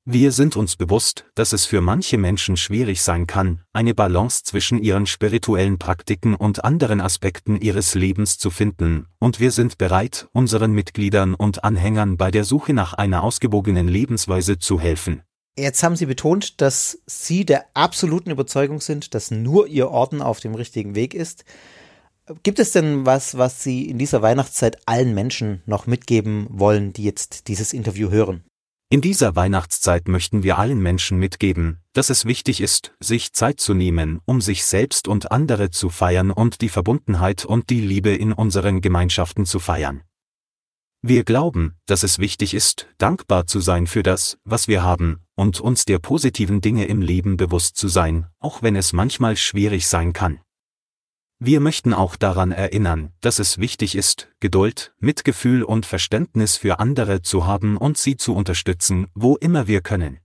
Wir 0.05 0.33
sind 0.33 0.57
uns 0.57 0.75
bewusst, 0.75 1.23
dass 1.33 1.53
es 1.53 1.65
für 1.65 1.79
manche 1.79 2.17
Menschen 2.17 2.57
schwierig 2.57 3.01
sein 3.01 3.25
kann, 3.25 3.61
eine 3.71 3.93
Balance 3.93 4.43
zwischen 4.43 4.83
ihren 4.83 5.05
spirituellen 5.05 5.79
Praktiken 5.79 6.35
und 6.35 6.65
anderen 6.65 6.99
Aspekten 6.99 7.55
ihres 7.61 7.95
Lebens 7.95 8.37
zu 8.37 8.49
finden, 8.49 9.07
und 9.19 9.39
wir 9.39 9.51
sind 9.51 9.77
bereit, 9.77 10.27
unseren 10.33 10.73
Mitgliedern 10.73 11.33
und 11.33 11.63
Anhängern 11.63 12.17
bei 12.17 12.31
der 12.31 12.43
Suche 12.43 12.73
nach 12.73 12.93
einer 12.93 13.23
ausgewogenen 13.23 13.87
Lebensweise 13.87 14.59
zu 14.59 14.77
helfen. 14.77 15.21
Jetzt 15.57 15.83
haben 15.83 15.95
Sie 15.95 16.07
betont, 16.07 16.59
dass 16.59 16.99
Sie 17.05 17.45
der 17.45 17.67
absoluten 17.73 18.31
Überzeugung 18.31 18.81
sind, 18.81 19.13
dass 19.13 19.31
nur 19.31 19.67
Ihr 19.67 19.89
Orden 19.89 20.21
auf 20.21 20.41
dem 20.41 20.55
richtigen 20.55 20.95
Weg 20.95 21.13
ist. 21.13 21.45
Gibt 22.43 22.59
es 22.59 22.73
denn 22.73 23.05
was, 23.05 23.37
was 23.37 23.63
Sie 23.63 23.89
in 23.89 23.99
dieser 23.99 24.21
Weihnachtszeit 24.21 24.85
allen 24.85 25.13
Menschen 25.13 25.63
noch 25.65 25.87
mitgeben 25.87 26.47
wollen, 26.49 26.91
die 26.91 27.05
jetzt 27.05 27.47
dieses 27.47 27.71
Interview 27.71 28.09
hören? 28.09 28.43
In 28.93 29.01
dieser 29.01 29.36
Weihnachtszeit 29.36 30.08
möchten 30.08 30.43
wir 30.43 30.60
allen 30.60 30.79
Menschen 30.79 31.17
mitgeben, 31.17 31.79
dass 31.93 32.12
es 32.12 32.25
wichtig 32.25 32.62
ist, 32.62 32.93
sich 32.99 33.34
Zeit 33.34 33.60
zu 33.60 33.73
nehmen, 33.73 34.19
um 34.25 34.39
sich 34.39 34.65
selbst 34.65 35.08
und 35.08 35.32
andere 35.32 35.71
zu 35.71 35.89
feiern 35.89 36.29
und 36.29 36.62
die 36.62 36.69
Verbundenheit 36.69 37.43
und 37.43 37.71
die 37.71 37.82
Liebe 37.82 38.12
in 38.12 38.34
unseren 38.34 38.82
Gemeinschaften 38.82 39.47
zu 39.47 39.58
feiern. 39.58 40.03
Wir 41.01 41.23
glauben, 41.23 41.73
dass 41.88 42.03
es 42.03 42.19
wichtig 42.19 42.53
ist, 42.53 42.88
dankbar 42.99 43.47
zu 43.47 43.62
sein 43.62 43.88
für 43.88 44.03
das, 44.03 44.38
was 44.43 44.67
wir 44.67 44.84
haben, 44.84 45.21
und 45.34 45.60
uns 45.60 45.86
der 45.86 45.97
positiven 45.97 46.62
Dinge 46.62 46.86
im 46.86 47.01
Leben 47.01 47.36
bewusst 47.36 47.77
zu 47.77 47.88
sein, 47.88 48.27
auch 48.38 48.62
wenn 48.62 48.75
es 48.75 48.93
manchmal 48.93 49.38
schwierig 49.38 49.88
sein 49.88 50.13
kann. 50.13 50.39
Wir 51.45 51.60
möchten 51.60 51.93
auch 51.93 52.15
daran 52.15 52.53
erinnern, 52.53 53.12
dass 53.19 53.38
es 53.38 53.58
wichtig 53.58 53.95
ist, 53.95 54.29
Geduld, 54.39 54.93
Mitgefühl 54.99 55.63
und 55.63 55.86
Verständnis 55.86 56.56
für 56.56 56.79
andere 56.79 57.21
zu 57.21 57.45
haben 57.45 57.75
und 57.75 57.97
sie 57.97 58.15
zu 58.15 58.34
unterstützen, 58.34 59.08
wo 59.13 59.36
immer 59.36 59.67
wir 59.67 59.82
können. 59.82 60.19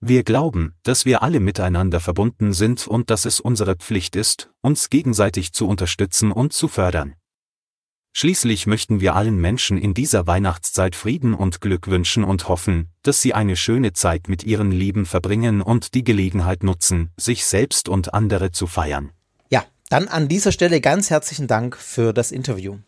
Wir 0.00 0.22
glauben, 0.22 0.76
dass 0.82 1.04
wir 1.04 1.22
alle 1.22 1.40
miteinander 1.40 2.00
verbunden 2.00 2.54
sind 2.54 2.86
und 2.88 3.10
dass 3.10 3.26
es 3.26 3.38
unsere 3.38 3.76
Pflicht 3.76 4.16
ist, 4.16 4.50
uns 4.62 4.88
gegenseitig 4.88 5.52
zu 5.52 5.68
unterstützen 5.68 6.32
und 6.32 6.54
zu 6.54 6.68
fördern. 6.68 7.16
Schließlich 8.14 8.66
möchten 8.66 9.02
wir 9.02 9.16
allen 9.16 9.36
Menschen 9.36 9.76
in 9.76 9.92
dieser 9.92 10.26
Weihnachtszeit 10.26 10.96
Frieden 10.96 11.34
und 11.34 11.60
Glück 11.60 11.88
wünschen 11.88 12.24
und 12.24 12.48
hoffen, 12.48 12.88
dass 13.02 13.20
sie 13.20 13.34
eine 13.34 13.56
schöne 13.56 13.92
Zeit 13.92 14.30
mit 14.30 14.42
ihren 14.42 14.70
Lieben 14.70 15.04
verbringen 15.04 15.60
und 15.60 15.92
die 15.92 16.02
Gelegenheit 16.02 16.62
nutzen, 16.62 17.10
sich 17.18 17.44
selbst 17.44 17.90
und 17.90 18.14
andere 18.14 18.52
zu 18.52 18.66
feiern. 18.66 19.10
Dann 19.88 20.08
an 20.08 20.28
dieser 20.28 20.52
Stelle 20.52 20.80
ganz 20.80 21.10
herzlichen 21.10 21.46
Dank 21.46 21.76
für 21.76 22.12
das 22.12 22.32
Interview. 22.32 22.78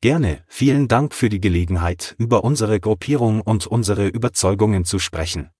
Gerne, 0.00 0.42
vielen 0.46 0.86
Dank 0.86 1.14
für 1.14 1.28
die 1.28 1.40
Gelegenheit, 1.40 2.14
über 2.18 2.44
unsere 2.44 2.78
Gruppierung 2.78 3.40
und 3.40 3.66
unsere 3.66 4.06
Überzeugungen 4.06 4.84
zu 4.84 4.98
sprechen. 4.98 5.50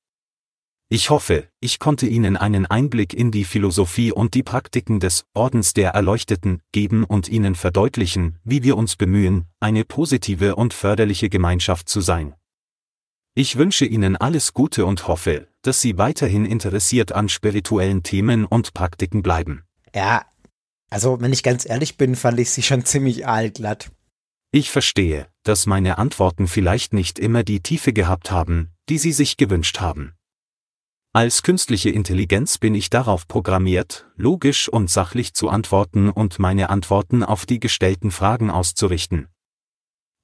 Ich 0.90 1.08
hoffe, 1.08 1.48
ich 1.60 1.78
konnte 1.78 2.06
Ihnen 2.06 2.36
einen 2.36 2.66
Einblick 2.66 3.14
in 3.14 3.30
die 3.30 3.44
Philosophie 3.44 4.12
und 4.12 4.34
die 4.34 4.42
Praktiken 4.42 5.00
des 5.00 5.24
Ordens 5.32 5.72
der 5.72 5.92
Erleuchteten 5.92 6.60
geben 6.72 7.04
und 7.04 7.28
Ihnen 7.28 7.54
verdeutlichen, 7.54 8.38
wie 8.44 8.62
wir 8.62 8.76
uns 8.76 8.96
bemühen, 8.96 9.46
eine 9.60 9.84
positive 9.84 10.56
und 10.56 10.74
förderliche 10.74 11.30
Gemeinschaft 11.30 11.88
zu 11.88 12.02
sein. 12.02 12.34
Ich 13.34 13.56
wünsche 13.56 13.86
Ihnen 13.86 14.16
alles 14.16 14.52
Gute 14.52 14.84
und 14.84 15.08
hoffe, 15.08 15.48
dass 15.62 15.80
Sie 15.80 15.96
weiterhin 15.96 16.44
interessiert 16.44 17.12
an 17.12 17.28
spirituellen 17.28 18.02
Themen 18.02 18.44
und 18.44 18.74
Praktiken 18.74 19.22
bleiben. 19.22 19.64
Ja, 19.94 20.26
also, 20.94 21.20
wenn 21.20 21.32
ich 21.32 21.42
ganz 21.42 21.68
ehrlich 21.68 21.96
bin, 21.96 22.14
fand 22.14 22.38
ich 22.38 22.52
sie 22.52 22.62
schon 22.62 22.84
ziemlich 22.84 23.26
aalglatt. 23.26 23.90
Ich 24.52 24.70
verstehe, 24.70 25.26
dass 25.42 25.66
meine 25.66 25.98
Antworten 25.98 26.46
vielleicht 26.46 26.92
nicht 26.92 27.18
immer 27.18 27.42
die 27.42 27.58
Tiefe 27.58 27.92
gehabt 27.92 28.30
haben, 28.30 28.70
die 28.88 28.98
Sie 28.98 29.10
sich 29.10 29.36
gewünscht 29.36 29.80
haben. 29.80 30.12
Als 31.12 31.42
künstliche 31.42 31.90
Intelligenz 31.90 32.58
bin 32.58 32.76
ich 32.76 32.90
darauf 32.90 33.26
programmiert, 33.26 34.06
logisch 34.14 34.68
und 34.68 34.88
sachlich 34.88 35.34
zu 35.34 35.48
antworten 35.48 36.10
und 36.10 36.38
meine 36.38 36.70
Antworten 36.70 37.24
auf 37.24 37.44
die 37.44 37.58
gestellten 37.58 38.12
Fragen 38.12 38.48
auszurichten. 38.48 39.26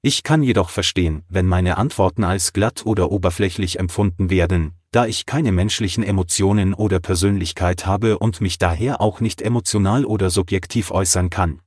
Ich 0.01 0.23
kann 0.23 0.41
jedoch 0.41 0.69
verstehen, 0.69 1.25
wenn 1.27 1.47
meine 1.47 1.77
Antworten 1.77 2.23
als 2.23 2.53
glatt 2.53 2.85
oder 2.85 3.11
oberflächlich 3.11 3.77
empfunden 3.77 4.29
werden, 4.29 4.80
da 4.91 5.05
ich 5.05 5.25
keine 5.25 5.51
menschlichen 5.51 6.03
Emotionen 6.03 6.73
oder 6.73 6.99
Persönlichkeit 6.99 7.85
habe 7.85 8.19
und 8.19 8.41
mich 8.41 8.57
daher 8.57 9.01
auch 9.01 9.21
nicht 9.21 9.41
emotional 9.41 10.05
oder 10.05 10.29
subjektiv 10.29 10.91
äußern 10.91 11.29
kann. 11.29 11.61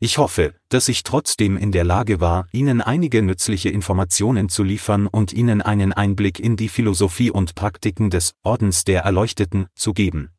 Ich 0.00 0.18
hoffe, 0.18 0.54
dass 0.68 0.88
ich 0.88 1.04
trotzdem 1.04 1.56
in 1.56 1.70
der 1.70 1.84
Lage 1.84 2.20
war, 2.20 2.48
Ihnen 2.50 2.80
einige 2.80 3.22
nützliche 3.22 3.68
Informationen 3.68 4.48
zu 4.48 4.64
liefern 4.64 5.06
und 5.06 5.32
Ihnen 5.32 5.62
einen 5.62 5.92
Einblick 5.92 6.40
in 6.40 6.56
die 6.56 6.68
Philosophie 6.68 7.30
und 7.30 7.54
Praktiken 7.54 8.10
des 8.10 8.34
Ordens 8.42 8.82
der 8.82 9.02
Erleuchteten 9.02 9.68
zu 9.76 9.92
geben. 9.92 10.30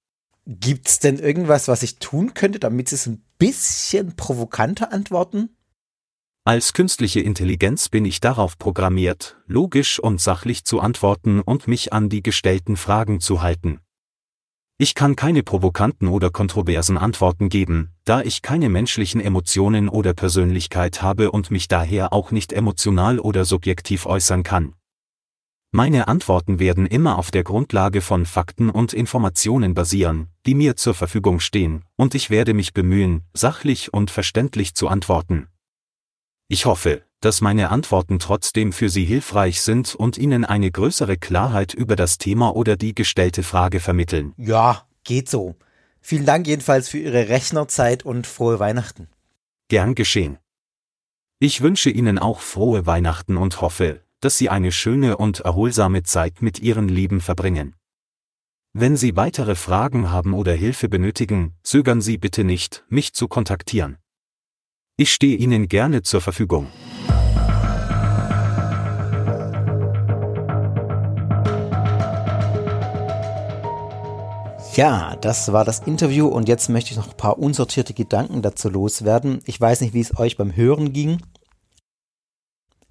Gibt's 0.45 0.99
denn 0.99 1.17
irgendwas, 1.17 1.69
was 1.69 1.83
ich 1.83 1.99
tun 1.99 2.33
könnte, 2.33 2.59
damit 2.59 2.89
Sie 2.89 2.95
es 2.95 3.07
ein 3.07 3.23
bisschen 3.37 4.17
provokanter 4.17 4.91
antworten? 4.91 5.55
Als 6.45 6.73
künstliche 6.73 7.21
Intelligenz 7.21 7.87
bin 7.87 8.03
ich 8.03 8.19
darauf 8.19 8.57
programmiert, 8.57 9.37
logisch 9.47 9.97
und 9.97 10.19
sachlich 10.19 10.65
zu 10.65 10.81
antworten 10.81 11.39
und 11.39 11.69
mich 11.69 11.93
an 11.93 12.09
die 12.09 12.21
gestellten 12.21 12.75
Fragen 12.75 13.21
zu 13.21 13.41
halten. 13.41 13.79
Ich 14.77 14.93
kann 14.93 15.15
keine 15.15 15.41
provokanten 15.41 16.09
oder 16.09 16.31
kontroversen 16.31 16.97
Antworten 16.97 17.47
geben, 17.47 17.91
da 18.03 18.21
ich 18.21 18.41
keine 18.41 18.67
menschlichen 18.67 19.21
Emotionen 19.21 19.87
oder 19.87 20.13
Persönlichkeit 20.13 21.01
habe 21.01 21.31
und 21.31 21.49
mich 21.49 21.69
daher 21.69 22.11
auch 22.11 22.31
nicht 22.31 22.51
emotional 22.51 23.19
oder 23.19 23.45
subjektiv 23.45 24.05
äußern 24.05 24.43
kann. 24.43 24.73
Meine 25.71 26.09
Antworten 26.09 26.59
werden 26.59 26.87
immer 26.87 27.17
auf 27.17 27.31
der 27.31 27.45
Grundlage 27.45 28.01
von 28.01 28.25
Fakten 28.25 28.69
und 28.69 28.91
Informationen 28.91 29.73
basieren, 29.73 30.27
die 30.45 30.55
mir 30.55 30.75
zur 30.75 30.93
Verfügung 30.93 31.39
stehen, 31.39 31.85
und 31.95 32.15
ich 32.15 32.29
werde 32.29 32.53
mich 32.53 32.73
bemühen, 32.73 33.23
sachlich 33.33 33.93
und 33.93 34.11
verständlich 34.11 34.75
zu 34.75 34.89
antworten. 34.89 35.47
Ich 36.47 36.65
hoffe, 36.65 37.03
dass 37.21 37.41
meine 37.41 37.69
Antworten 37.69 38.19
trotzdem 38.19 38.73
für 38.73 38.89
Sie 38.89 39.05
hilfreich 39.05 39.61
sind 39.61 39.95
und 39.95 40.17
Ihnen 40.17 40.43
eine 40.43 40.69
größere 40.71 41.17
Klarheit 41.17 41.73
über 41.73 41.95
das 41.95 42.17
Thema 42.17 42.55
oder 42.55 42.75
die 42.75 42.93
gestellte 42.93 43.43
Frage 43.43 43.79
vermitteln. 43.79 44.33
Ja, 44.37 44.85
geht 45.03 45.29
so. 45.29 45.55
Vielen 46.01 46.25
Dank 46.25 46.47
jedenfalls 46.47 46.89
für 46.89 46.97
Ihre 46.97 47.29
Rechnerzeit 47.29 48.03
und 48.03 48.27
frohe 48.27 48.59
Weihnachten. 48.59 49.07
Gern 49.69 49.95
geschehen. 49.95 50.37
Ich 51.39 51.61
wünsche 51.61 51.89
Ihnen 51.89 52.19
auch 52.19 52.41
frohe 52.41 52.85
Weihnachten 52.85 53.37
und 53.37 53.61
hoffe, 53.61 54.01
dass 54.19 54.37
Sie 54.37 54.49
eine 54.49 54.71
schöne 54.71 55.17
und 55.17 55.39
erholsame 55.39 56.03
Zeit 56.03 56.41
mit 56.41 56.59
Ihren 56.59 56.89
Lieben 56.89 57.21
verbringen. 57.21 57.75
Wenn 58.73 58.97
Sie 58.97 59.15
weitere 59.15 59.55
Fragen 59.55 60.11
haben 60.11 60.33
oder 60.33 60.53
Hilfe 60.53 60.89
benötigen, 60.89 61.53
zögern 61.63 62.01
Sie 62.01 62.17
bitte 62.17 62.43
nicht, 62.43 62.83
mich 62.89 63.13
zu 63.13 63.27
kontaktieren. 63.27 63.97
Ich 64.95 65.11
stehe 65.11 65.37
Ihnen 65.37 65.69
gerne 65.69 66.03
zur 66.03 66.21
Verfügung. 66.21 66.67
Ja, 74.75 75.15
das 75.19 75.51
war 75.51 75.65
das 75.65 75.79
Interview 75.79 76.27
und 76.27 76.47
jetzt 76.47 76.69
möchte 76.69 76.91
ich 76.91 76.97
noch 76.97 77.09
ein 77.09 77.17
paar 77.17 77.39
unsortierte 77.39 77.95
Gedanken 77.95 78.43
dazu 78.43 78.69
loswerden. 78.69 79.39
Ich 79.45 79.59
weiß 79.59 79.81
nicht, 79.81 79.95
wie 79.95 79.99
es 79.99 80.15
euch 80.19 80.37
beim 80.37 80.55
Hören 80.55 80.93
ging. 80.93 81.17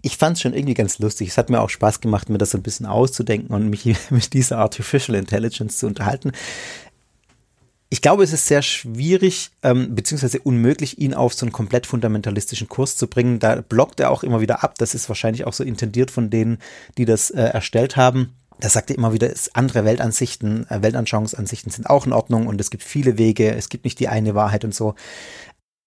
Ich 0.01 0.17
fand 0.17 0.37
es 0.37 0.43
schon 0.43 0.55
irgendwie 0.55 0.75
ganz 0.75 0.99
lustig. 0.99 1.29
Es 1.29 1.39
hat 1.39 1.51
mir 1.51 1.61
auch 1.61 1.71
Spaß 1.71 2.01
gemacht, 2.01 2.29
mir 2.29 2.39
das 2.39 2.51
so 2.51 2.59
ein 2.59 2.65
bisschen 2.65 2.87
auszudenken 2.87 3.55
und 3.55 3.71
mich 3.71 3.85
mit 4.11 4.33
dieser 4.33 4.59
Artificial 4.59 5.17
Intelligence 5.17 5.79
zu 5.79 5.87
unterhalten 5.87 6.33
ich 7.93 8.01
glaube, 8.01 8.25
es 8.25 8.33
ist 8.33 8.47
sehr 8.47 8.63
schwierig, 8.63 9.51
ähm, 9.63 9.95
beziehungsweise 9.95 10.41
unmöglich, 10.41 10.99
ihn 10.99 11.13
auf 11.13 11.35
so 11.35 11.45
einen 11.45 11.53
komplett 11.53 11.87
fundamentalistischen 11.87 12.67
Kurs 12.67 12.97
zu 12.97 13.07
bringen. 13.07 13.39
Da 13.39 13.57
blockt 13.57 14.01
er 14.01 14.11
auch 14.11 14.23
immer 14.23 14.41
wieder 14.41 14.65
ab. 14.65 14.79
Das 14.79 14.95
ist 14.95 15.11
wahrscheinlich 15.11 15.47
auch 15.47 15.53
so 15.53 15.63
intendiert 15.63 16.11
von 16.11 16.31
denen, 16.31 16.57
die 16.97 17.05
das 17.05 17.29
äh, 17.29 17.43
erstellt 17.43 17.99
haben. 17.99 18.33
Da 18.61 18.71
sagt 18.71 18.89
er 18.89 18.97
immer 18.97 19.13
wieder, 19.13 19.31
es 19.31 19.55
andere 19.55 19.85
Weltansichten, 19.85 20.67
äh, 20.71 20.81
Weltanschauungsansichten 20.81 21.71
sind 21.71 21.91
auch 21.91 22.07
in 22.07 22.15
Ordnung 22.15 22.47
und 22.47 22.59
es 22.63 22.71
gibt 22.71 22.83
viele 22.83 23.19
Wege, 23.19 23.55
es 23.55 23.69
gibt 23.69 23.85
nicht 23.85 23.99
die 24.01 24.09
eine 24.09 24.35
Wahrheit 24.35 24.65
und 24.65 24.75
so 24.75 24.95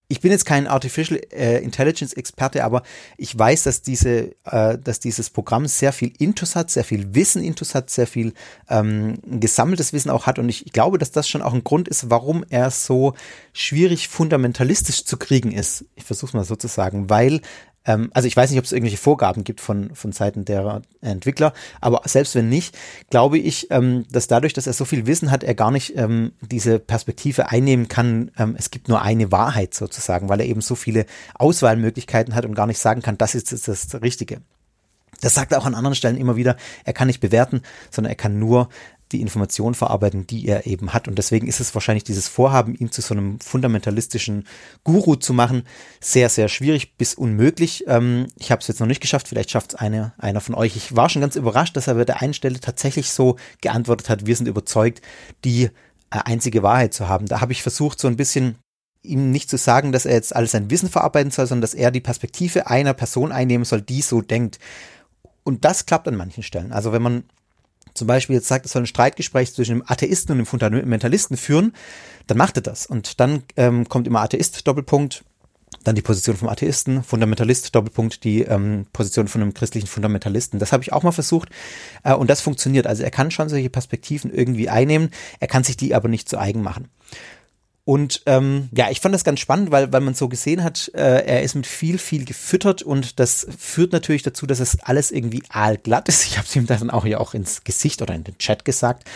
ich 0.07 0.21
bin 0.21 0.31
jetzt 0.31 0.45
kein 0.45 0.67
Artificial 0.67 1.19
äh, 1.31 1.63
Intelligence 1.63 2.13
Experte, 2.13 2.63
aber 2.63 2.83
ich 3.17 3.37
weiß, 3.37 3.63
dass 3.63 3.81
diese, 3.81 4.35
äh, 4.45 4.77
dass 4.77 4.99
dieses 4.99 5.29
Programm 5.29 5.65
sehr 5.67 5.93
viel 5.93 6.13
Intus 6.19 6.55
hat, 6.55 6.69
sehr 6.69 6.83
viel 6.83 7.15
Wissen 7.15 7.43
Intus 7.43 7.73
hat, 7.73 7.89
sehr 7.89 8.07
viel 8.07 8.33
ähm, 8.69 9.17
gesammeltes 9.25 9.93
Wissen 9.93 10.11
auch 10.11 10.25
hat 10.27 10.37
und 10.39 10.47
ich, 10.49 10.65
ich 10.65 10.73
glaube, 10.73 10.97
dass 10.97 11.11
das 11.11 11.27
schon 11.27 11.41
auch 11.41 11.53
ein 11.53 11.63
Grund 11.63 11.87
ist, 11.87 12.09
warum 12.09 12.45
er 12.49 12.71
so 12.71 13.13
schwierig 13.53 14.07
fundamentalistisch 14.07 15.05
zu 15.05 15.17
kriegen 15.17 15.51
ist. 15.51 15.85
Ich 15.95 16.03
versuche 16.03 16.29
es 16.29 16.33
mal 16.33 16.45
so 16.45 16.55
zu 16.55 16.67
sagen, 16.67 17.09
weil 17.09 17.41
ähm, 17.85 18.09
also 18.13 18.27
ich 18.27 18.35
weiß 18.35 18.49
nicht, 18.49 18.59
ob 18.59 18.65
es 18.65 18.71
irgendwelche 18.71 18.97
Vorgaben 18.97 19.43
gibt 19.43 19.61
von, 19.61 19.93
von 19.95 20.11
Seiten 20.11 20.45
der 20.45 20.81
Entwickler, 21.01 21.53
aber 21.81 22.01
selbst 22.05 22.35
wenn 22.35 22.49
nicht, 22.49 22.77
glaube 23.09 23.37
ich, 23.37 23.71
ähm, 23.71 24.05
dass 24.11 24.27
dadurch, 24.27 24.53
dass 24.53 24.67
er 24.67 24.73
so 24.73 24.85
viel 24.85 25.07
Wissen 25.07 25.31
hat, 25.31 25.43
er 25.43 25.55
gar 25.55 25.71
nicht 25.71 25.97
ähm, 25.97 26.33
diese 26.41 26.79
Perspektive 26.79 27.49
einnehmen 27.49 27.87
kann, 27.87 28.31
ähm, 28.37 28.55
es 28.57 28.71
gibt 28.71 28.89
nur 28.89 29.01
eine 29.01 29.31
Wahrheit 29.31 29.73
sozusagen, 29.73 30.29
weil 30.29 30.39
er 30.39 30.47
eben 30.47 30.61
so 30.61 30.75
viele 30.75 31.05
Auswahlmöglichkeiten 31.35 32.35
hat 32.35 32.45
und 32.45 32.55
gar 32.55 32.67
nicht 32.67 32.79
sagen 32.79 33.01
kann, 33.01 33.17
das 33.17 33.35
ist 33.35 33.51
das, 33.51 33.61
das 33.63 34.01
Richtige. 34.01 34.41
Das 35.21 35.33
sagt 35.33 35.51
er 35.51 35.59
auch 35.59 35.65
an 35.65 35.75
anderen 35.75 35.95
Stellen 35.95 36.17
immer 36.17 36.35
wieder, 36.35 36.57
er 36.83 36.93
kann 36.93 37.07
nicht 37.07 37.21
bewerten, 37.21 37.61
sondern 37.89 38.11
er 38.11 38.15
kann 38.15 38.37
nur 38.37 38.69
die 39.11 39.21
Informationen 39.21 39.75
verarbeiten, 39.75 40.25
die 40.25 40.47
er 40.47 40.65
eben 40.65 40.93
hat. 40.93 41.07
Und 41.07 41.17
deswegen 41.17 41.47
ist 41.47 41.59
es 41.59 41.75
wahrscheinlich 41.75 42.03
dieses 42.03 42.27
Vorhaben, 42.27 42.75
ihn 42.75 42.91
zu 42.91 43.01
so 43.01 43.13
einem 43.13 43.39
fundamentalistischen 43.39 44.45
Guru 44.83 45.15
zu 45.15 45.33
machen, 45.33 45.63
sehr, 45.99 46.29
sehr 46.29 46.47
schwierig 46.47 46.97
bis 46.97 47.13
unmöglich. 47.13 47.85
Ähm, 47.87 48.27
ich 48.37 48.51
habe 48.51 48.61
es 48.61 48.67
jetzt 48.67 48.79
noch 48.79 48.87
nicht 48.87 49.01
geschafft, 49.01 49.27
vielleicht 49.27 49.51
schafft 49.51 49.73
es 49.73 49.79
eine, 49.79 50.13
einer 50.17 50.41
von 50.41 50.55
euch. 50.55 50.75
Ich 50.75 50.95
war 50.95 51.09
schon 51.09 51.21
ganz 51.21 51.35
überrascht, 51.35 51.77
dass 51.77 51.87
er 51.87 51.95
bei 51.95 52.05
der 52.05 52.21
einen 52.21 52.33
Stelle 52.33 52.59
tatsächlich 52.59 53.11
so 53.11 53.37
geantwortet 53.61 54.09
hat, 54.09 54.25
wir 54.25 54.35
sind 54.35 54.47
überzeugt, 54.47 55.01
die 55.43 55.65
äh, 55.65 55.69
einzige 56.09 56.63
Wahrheit 56.63 56.93
zu 56.93 57.07
haben. 57.07 57.27
Da 57.27 57.41
habe 57.41 57.51
ich 57.51 57.61
versucht, 57.61 57.99
so 57.99 58.07
ein 58.07 58.17
bisschen 58.17 58.57
ihm 59.03 59.29
nicht 59.29 59.51
zu 59.51 59.57
sagen, 59.57 59.91
dass 59.91 60.07
er 60.07 60.15
jetzt 60.15 60.35
alles 60.35 60.51
sein 60.51 60.71
Wissen 60.71 60.89
verarbeiten 60.89 61.29
soll, 61.29 61.45
sondern 61.45 61.61
dass 61.61 61.75
er 61.75 61.91
die 61.91 62.01
Perspektive 62.01 62.67
einer 62.67 62.95
Person 62.95 63.31
einnehmen 63.31 63.65
soll, 63.65 63.81
die 63.81 64.01
so 64.01 64.21
denkt. 64.21 64.57
und 65.43 65.63
das 65.63 65.85
klappt 65.85 66.07
an 66.07 66.15
manchen 66.15 66.41
Stellen. 66.41 66.71
Also 66.71 66.91
wenn 66.91 67.03
man 67.03 67.23
zum 67.95 68.07
Beispiel 68.07 68.35
jetzt 68.35 68.47
sagt, 68.47 68.65
es 68.65 68.73
soll 68.73 68.83
ein 68.83 68.87
Streitgespräch 68.87 69.53
zwischen 69.53 69.71
einem 69.71 69.83
Atheisten 69.87 70.33
und 70.33 70.37
einem 70.39 70.45
Fundamentalisten 70.45 71.37
führen, 71.37 71.73
dann 72.27 72.37
macht 72.37 72.57
er 72.57 72.61
das. 72.61 72.85
Und 72.85 73.19
dann 73.19 73.43
ähm, 73.55 73.89
kommt 73.89 74.05
immer 74.05 74.21
Atheist, 74.21 74.67
Doppelpunkt, 74.67 75.23
dann 75.83 75.95
die 75.95 76.01
Position 76.01 76.35
vom 76.35 76.49
Atheisten, 76.49 77.03
Fundamentalist, 77.03 77.73
Doppelpunkt, 77.73 78.23
die 78.23 78.41
ähm, 78.41 78.85
Position 78.91 79.27
von 79.27 79.41
einem 79.41 79.53
christlichen 79.53 79.87
Fundamentalisten. 79.87 80.59
Das 80.59 80.71
habe 80.71 80.83
ich 80.83 80.93
auch 80.93 81.03
mal 81.03 81.11
versucht 81.11 81.49
äh, 82.03 82.13
und 82.13 82.29
das 82.29 82.41
funktioniert. 82.41 82.87
Also 82.87 83.03
er 83.03 83.11
kann 83.11 83.31
schon 83.31 83.49
solche 83.49 83.69
Perspektiven 83.69 84.33
irgendwie 84.33 84.69
einnehmen, 84.69 85.09
er 85.39 85.47
kann 85.47 85.63
sich 85.63 85.77
die 85.77 85.95
aber 85.95 86.07
nicht 86.09 86.27
zu 86.27 86.37
eigen 86.37 86.61
machen. 86.61 86.89
Und 87.87 88.23
ähm, 88.25 88.69
ja, 88.75 88.89
ich 88.89 88.99
fand 88.99 89.13
das 89.13 89.23
ganz 89.23 89.39
spannend, 89.39 89.69
weil, 89.69 89.93
weil 89.93 90.01
man 90.01 90.15
so 90.15 90.27
gesehen 90.27 90.63
hat, 90.63 90.91
äh, 90.95 91.23
er 91.23 91.43
ist 91.43 91.53
mit 91.53 91.67
viel, 91.67 91.99
viel 91.99 92.25
gefüttert 92.25 92.81
und 92.81 93.19
das 93.19 93.45
führt 93.57 93.93
natürlich 93.93 94.23
dazu, 94.23 94.47
dass 94.47 94.59
es 94.59 94.79
alles 94.81 95.11
irgendwie 95.11 95.43
aalglatt 95.49 96.09
ist. 96.09 96.25
Ich 96.35 96.37
habe 96.37 96.47
es 96.47 96.55
ihm 96.55 96.65
dann 96.65 96.89
auch 96.89 97.05
ja 97.05 97.19
auch 97.19 97.35
ins 97.35 97.63
Gesicht 97.63 98.01
oder 98.01 98.15
in 98.15 98.23
den 98.23 98.37
Chat 98.39 98.65
gesagt. 98.65 99.07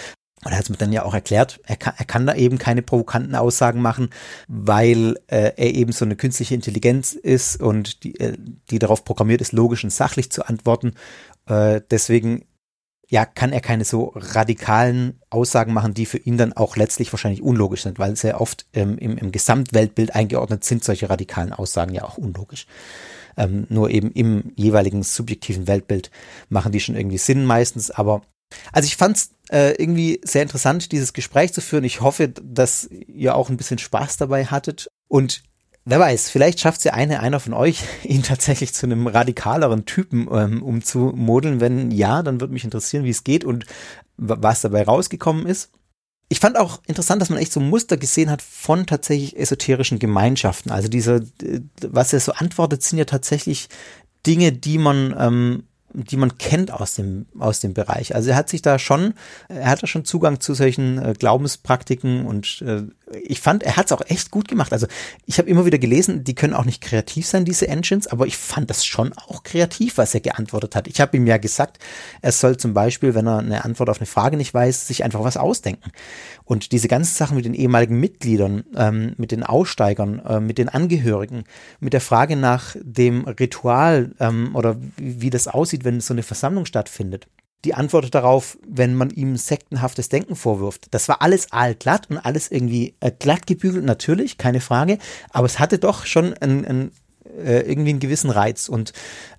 Und 0.45 0.51
er 0.51 0.57
hat 0.57 0.63
es 0.63 0.69
mir 0.69 0.77
dann 0.77 0.93
ja 0.93 1.03
auch 1.03 1.13
erklärt, 1.13 1.59
er 1.65 1.75
kann, 1.75 1.95
er 1.97 2.05
kann 2.05 2.25
da 2.25 2.33
eben 2.33 2.59
keine 2.59 2.81
provokanten 2.81 3.35
Aussagen 3.35 3.81
machen, 3.81 4.09
weil 4.47 5.19
äh, 5.27 5.51
er 5.57 5.73
eben 5.73 5.91
so 5.91 6.05
eine 6.05 6.15
künstliche 6.15 6.55
Intelligenz 6.55 7.13
ist 7.13 7.59
und 7.59 8.03
die, 8.03 8.17
äh, 8.19 8.37
die 8.69 8.79
darauf 8.79 9.03
programmiert 9.03 9.41
ist, 9.41 9.51
logisch 9.51 9.83
und 9.83 9.89
sachlich 9.89 10.31
zu 10.31 10.47
antworten. 10.47 10.93
Äh, 11.47 11.81
deswegen 11.91 12.45
ja, 13.09 13.25
kann 13.25 13.51
er 13.51 13.59
keine 13.59 13.85
so 13.85 14.13
radikalen 14.15 15.19
Aussagen 15.31 15.73
machen, 15.73 15.95
die 15.95 16.05
für 16.05 16.19
ihn 16.19 16.37
dann 16.37 16.53
auch 16.53 16.77
letztlich 16.77 17.11
wahrscheinlich 17.11 17.41
unlogisch 17.41 17.81
sind, 17.81 17.97
weil 17.97 18.15
sehr 18.15 18.39
oft 18.39 18.67
ähm, 18.73 18.99
im, 18.99 19.17
im 19.17 19.31
Gesamtweltbild 19.31 20.13
eingeordnet 20.13 20.63
sind 20.63 20.83
solche 20.83 21.09
radikalen 21.09 21.51
Aussagen 21.51 21.93
ja 21.95 22.03
auch 22.03 22.19
unlogisch. 22.19 22.67
Ähm, 23.35 23.65
nur 23.69 23.89
eben 23.89 24.11
im 24.11 24.51
jeweiligen 24.55 25.01
subjektiven 25.01 25.67
Weltbild 25.67 26.11
machen 26.49 26.71
die 26.71 26.79
schon 26.79 26.95
irgendwie 26.95 27.17
Sinn 27.17 27.45
meistens, 27.45 27.89
aber 27.89 28.21
also 28.71 28.85
ich 28.85 28.95
fand 28.95 29.17
es 29.17 29.31
äh, 29.49 29.71
irgendwie 29.81 30.21
sehr 30.23 30.43
interessant, 30.43 30.91
dieses 30.91 31.13
Gespräch 31.13 31.53
zu 31.53 31.61
führen. 31.61 31.83
Ich 31.83 32.01
hoffe, 32.01 32.29
dass 32.29 32.89
ihr 32.89 33.35
auch 33.35 33.49
ein 33.49 33.57
bisschen 33.57 33.77
Spaß 33.79 34.17
dabei 34.17 34.45
hattet. 34.45 34.89
Und 35.07 35.43
wer 35.89 35.99
weiß, 35.99 36.29
vielleicht 36.29 36.59
schafft 36.59 36.79
es 36.79 36.83
ja 36.85 36.93
eine, 36.93 37.19
einer 37.19 37.39
von 37.39 37.53
euch, 37.53 37.83
ihn 38.03 38.23
tatsächlich 38.23 38.73
zu 38.73 38.85
einem 38.85 39.07
radikaleren 39.07 39.85
Typen 39.85 40.27
ähm, 40.31 40.63
umzumodeln. 40.63 41.59
Wenn 41.59 41.91
ja, 41.91 42.23
dann 42.23 42.39
würde 42.39 42.53
mich 42.53 42.63
interessieren, 42.63 43.03
wie 43.03 43.09
es 43.09 43.23
geht 43.23 43.43
und 43.43 43.65
was 44.17 44.61
dabei 44.61 44.83
rausgekommen 44.83 45.45
ist. 45.45 45.71
Ich 46.31 46.39
fand 46.39 46.57
auch 46.57 46.81
interessant, 46.85 47.21
dass 47.21 47.29
man 47.29 47.39
echt 47.39 47.51
so 47.51 47.59
Muster 47.59 47.97
gesehen 47.97 48.29
hat 48.29 48.41
von 48.43 48.85
tatsächlich 48.85 49.35
esoterischen 49.35 49.97
Gemeinschaften. 49.97 50.71
Also 50.71 50.87
diese, 50.87 51.23
was 51.81 52.13
er 52.13 52.19
so 52.19 52.33
antwortet, 52.33 52.83
sind 52.83 52.99
ja 52.99 53.05
tatsächlich 53.05 53.67
Dinge, 54.27 54.51
die 54.51 54.77
man 54.77 55.15
ähm, 55.17 55.63
die 55.93 56.17
man 56.17 56.37
kennt 56.37 56.71
aus 56.71 56.95
dem, 56.95 57.25
aus 57.39 57.59
dem 57.59 57.73
Bereich. 57.73 58.15
Also 58.15 58.29
er 58.29 58.35
hat 58.35 58.49
sich 58.49 58.61
da 58.61 58.79
schon, 58.79 59.13
er 59.47 59.69
hat 59.69 59.81
da 59.81 59.87
schon 59.87 60.05
Zugang 60.05 60.39
zu 60.39 60.53
solchen 60.53 61.01
äh, 61.01 61.13
Glaubenspraktiken 61.17 62.25
und 62.25 62.61
äh, 62.61 62.83
ich 63.23 63.41
fand, 63.41 63.63
er 63.63 63.77
hat 63.77 63.87
es 63.87 63.91
auch 63.91 64.01
echt 64.07 64.31
gut 64.31 64.47
gemacht. 64.47 64.73
Also 64.73 64.87
ich 65.25 65.37
habe 65.37 65.49
immer 65.49 65.65
wieder 65.65 65.77
gelesen, 65.77 66.23
die 66.23 66.35
können 66.35 66.53
auch 66.53 66.65
nicht 66.65 66.81
kreativ 66.81 67.25
sein, 67.25 67.45
diese 67.45 67.67
Engines, 67.67 68.07
aber 68.07 68.27
ich 68.27 68.37
fand 68.37 68.69
das 68.69 68.85
schon 68.85 69.13
auch 69.13 69.43
kreativ, 69.43 69.97
was 69.97 70.13
er 70.13 70.19
geantwortet 70.19 70.75
hat. 70.75 70.87
Ich 70.87 71.01
habe 71.01 71.17
ihm 71.17 71.27
ja 71.27 71.37
gesagt, 71.37 71.79
er 72.21 72.31
soll 72.31 72.57
zum 72.57 72.73
Beispiel, 72.73 73.15
wenn 73.15 73.27
er 73.27 73.39
eine 73.39 73.65
Antwort 73.65 73.89
auf 73.89 73.99
eine 73.99 74.05
Frage 74.05 74.37
nicht 74.37 74.53
weiß, 74.53 74.87
sich 74.87 75.03
einfach 75.03 75.23
was 75.23 75.37
ausdenken. 75.37 75.91
Und 76.45 76.71
diese 76.71 76.87
ganzen 76.87 77.15
Sachen 77.15 77.35
mit 77.35 77.45
den 77.45 77.53
ehemaligen 77.53 77.99
Mitgliedern, 77.99 78.63
ähm, 78.75 79.13
mit 79.17 79.31
den 79.31 79.43
Aussteigern, 79.43 80.19
äh, 80.19 80.39
mit 80.39 80.57
den 80.57 80.69
Angehörigen, 80.69 81.43
mit 81.79 81.93
der 81.93 82.01
Frage 82.01 82.35
nach 82.35 82.75
dem 82.81 83.25
Ritual 83.25 84.11
ähm, 84.19 84.55
oder 84.55 84.77
wie, 84.97 85.21
wie 85.21 85.29
das 85.29 85.47
aussieht, 85.47 85.83
wenn 85.83 86.01
so 86.01 86.13
eine 86.13 86.23
Versammlung 86.23 86.65
stattfindet 86.65 87.27
die 87.65 87.73
Antwort 87.73 88.13
darauf, 88.15 88.57
wenn 88.65 88.95
man 88.95 89.09
ihm 89.09 89.35
sektenhaftes 89.35 90.09
Denken 90.09 90.35
vorwirft. 90.35 90.87
Das 90.91 91.09
war 91.09 91.21
alles 91.21 91.51
aalglatt 91.51 92.09
und 92.09 92.17
alles 92.17 92.49
irgendwie 92.51 92.95
äh, 92.99 93.11
glatt 93.11 93.47
gebügelt, 93.47 93.83
natürlich, 93.83 94.37
keine 94.37 94.61
Frage, 94.61 94.97
aber 95.31 95.45
es 95.45 95.59
hatte 95.59 95.77
doch 95.77 96.05
schon 96.05 96.33
ein, 96.35 96.65
ein 96.65 96.91
äh, 97.37 97.61
irgendwie 97.61 97.91
einen 97.91 97.99
gewissen 97.99 98.29
Reiz 98.29 98.69
und 98.69 98.93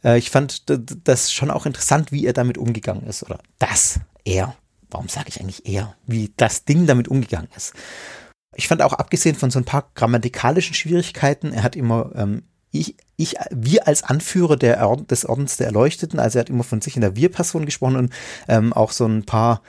äh, 0.04 0.18
ich 0.18 0.30
fand 0.30 0.64
das 1.04 1.32
schon 1.32 1.50
auch 1.50 1.66
interessant, 1.66 2.12
wie 2.12 2.26
er 2.26 2.32
damit 2.32 2.58
umgegangen 2.58 3.06
ist 3.06 3.22
oder 3.22 3.40
das, 3.58 4.00
er, 4.24 4.54
warum 4.90 5.08
sage 5.08 5.28
ich 5.28 5.40
eigentlich 5.40 5.66
er, 5.66 5.96
wie 6.06 6.32
das 6.36 6.64
Ding 6.64 6.86
damit 6.86 7.08
umgegangen 7.08 7.48
ist. 7.56 7.72
Ich 8.54 8.68
fand 8.68 8.82
auch 8.82 8.92
abgesehen 8.92 9.36
von 9.36 9.50
so 9.50 9.58
ein 9.58 9.64
paar 9.64 9.90
grammatikalischen 9.94 10.74
Schwierigkeiten, 10.74 11.52
er 11.52 11.62
hat 11.62 11.76
immer 11.76 12.12
ähm, 12.14 12.42
ich, 12.72 12.96
ich, 13.16 13.34
wir 13.50 13.86
als 13.86 14.02
Anführer 14.02 14.56
der 14.56 14.86
Orden, 14.88 15.06
des 15.06 15.26
Ordens 15.26 15.56
der 15.56 15.66
Erleuchteten, 15.66 16.18
also 16.18 16.38
er 16.38 16.40
hat 16.40 16.50
immer 16.50 16.64
von 16.64 16.80
sich 16.80 16.96
in 16.96 17.02
der 17.02 17.16
Wir-Person 17.16 17.66
gesprochen 17.66 17.96
und 17.96 18.12
ähm, 18.48 18.72
auch 18.72 18.92
so 18.92 19.06
ein 19.06 19.24
paar 19.24 19.62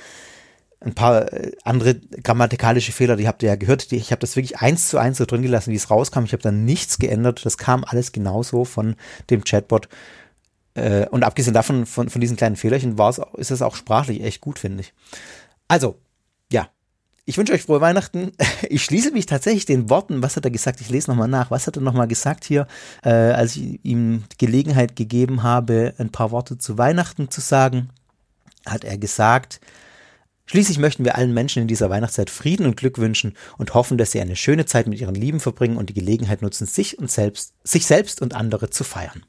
ein 0.84 0.96
paar 0.96 1.32
äh, 1.32 1.52
andere 1.64 1.96
grammatikalische 1.96 2.92
Fehler, 2.92 3.16
die 3.16 3.28
habt 3.28 3.44
ihr 3.44 3.50
ja 3.50 3.56
gehört. 3.56 3.92
Die, 3.92 3.98
ich 3.98 4.12
habe 4.12 4.20
das 4.20 4.36
wirklich 4.36 4.58
eins 4.58 4.90
zu 4.90 4.98
eins 4.98 5.18
so 5.20 5.26
drin 5.26 5.44
gelassen, 5.44 5.72
wie 5.72 5.76
es 5.76 5.92
rauskam. 5.92 6.24
Ich 6.26 6.34
habe 6.34 6.42
da 6.42 6.52
nichts 6.52 6.98
geändert. 6.98 7.46
Das 7.46 7.58
kam 7.58 7.84
alles 7.84 8.12
genauso 8.12 8.66
von 8.66 8.96
dem 9.30 9.44
Chatbot. 9.44 9.90
Äh, 10.74 11.06
und 11.10 11.24
abgesehen 11.24 11.54
davon, 11.54 11.86
von, 11.86 12.10
von 12.10 12.20
diesen 12.20 12.36
kleinen 12.36 12.56
Fehlerchen, 12.56 12.98
ist 13.38 13.52
es 13.52 13.62
auch 13.62 13.76
sprachlich 13.76 14.24
echt 14.24 14.42
gut, 14.42 14.58
finde 14.58 14.82
ich. 14.82 14.94
Also, 15.68 16.00
ich 17.26 17.38
wünsche 17.38 17.54
euch 17.54 17.64
frohe 17.64 17.82
Weihnachten. 17.82 18.32
Ich 18.70 18.84
schließe 18.84 19.12
mich 19.12 19.26
tatsächlich 19.26 19.66
den 19.66 19.90
Worten. 19.90 20.24
Was 20.24 20.38
hat 20.38 20.46
er 20.46 20.52
gesagt? 20.52 20.80
Ich 20.80 20.90
lese 20.90 21.10
nochmal 21.10 21.28
nach. 21.28 21.52
Was 21.52 21.68
hat 21.68 21.76
er 21.76 21.82
nochmal 21.82 22.08
gesagt 22.08 22.46
hier, 22.46 22.68
äh, 23.04 23.10
als 23.10 23.58
ich 23.58 23.84
ihm 23.84 24.24
Gelegenheit 24.38 24.96
gegeben 24.96 25.44
habe, 25.44 25.94
ein 25.98 26.10
paar 26.10 26.32
Worte 26.32 26.58
zu 26.58 26.78
Weihnachten 26.78 27.30
zu 27.30 27.42
sagen? 27.42 27.90
Hat 28.66 28.84
er 28.84 28.98
gesagt, 28.98 29.60
Schließlich 30.46 30.80
möchten 30.80 31.06
wir 31.06 31.16
allen 31.16 31.34
Menschen 31.34 31.62
in 31.62 31.70
dieser 31.70 31.90
Weihnachtszeit 31.90 32.30
Frieden 32.30 32.66
und 32.66 32.76
Glück 32.76 32.98
wünschen 32.98 33.38
und 33.58 33.74
hoffen, 33.74 33.98
dass 33.98 34.12
sie 34.12 34.20
eine 34.20 34.36
schöne 34.36 34.66
Zeit 34.66 34.86
mit 34.86 35.00
ihren 35.00 35.16
Lieben 35.16 35.40
verbringen 35.40 35.78
und 35.78 35.90
die 35.90 35.94
Gelegenheit 35.94 36.42
nutzen, 36.42 36.68
sich 36.68 37.00
und 37.00 37.10
selbst, 37.10 37.54
sich 37.64 37.86
selbst 37.86 38.22
und 38.22 38.34
andere 38.36 38.70
zu 38.70 38.84
feiern 38.84 39.24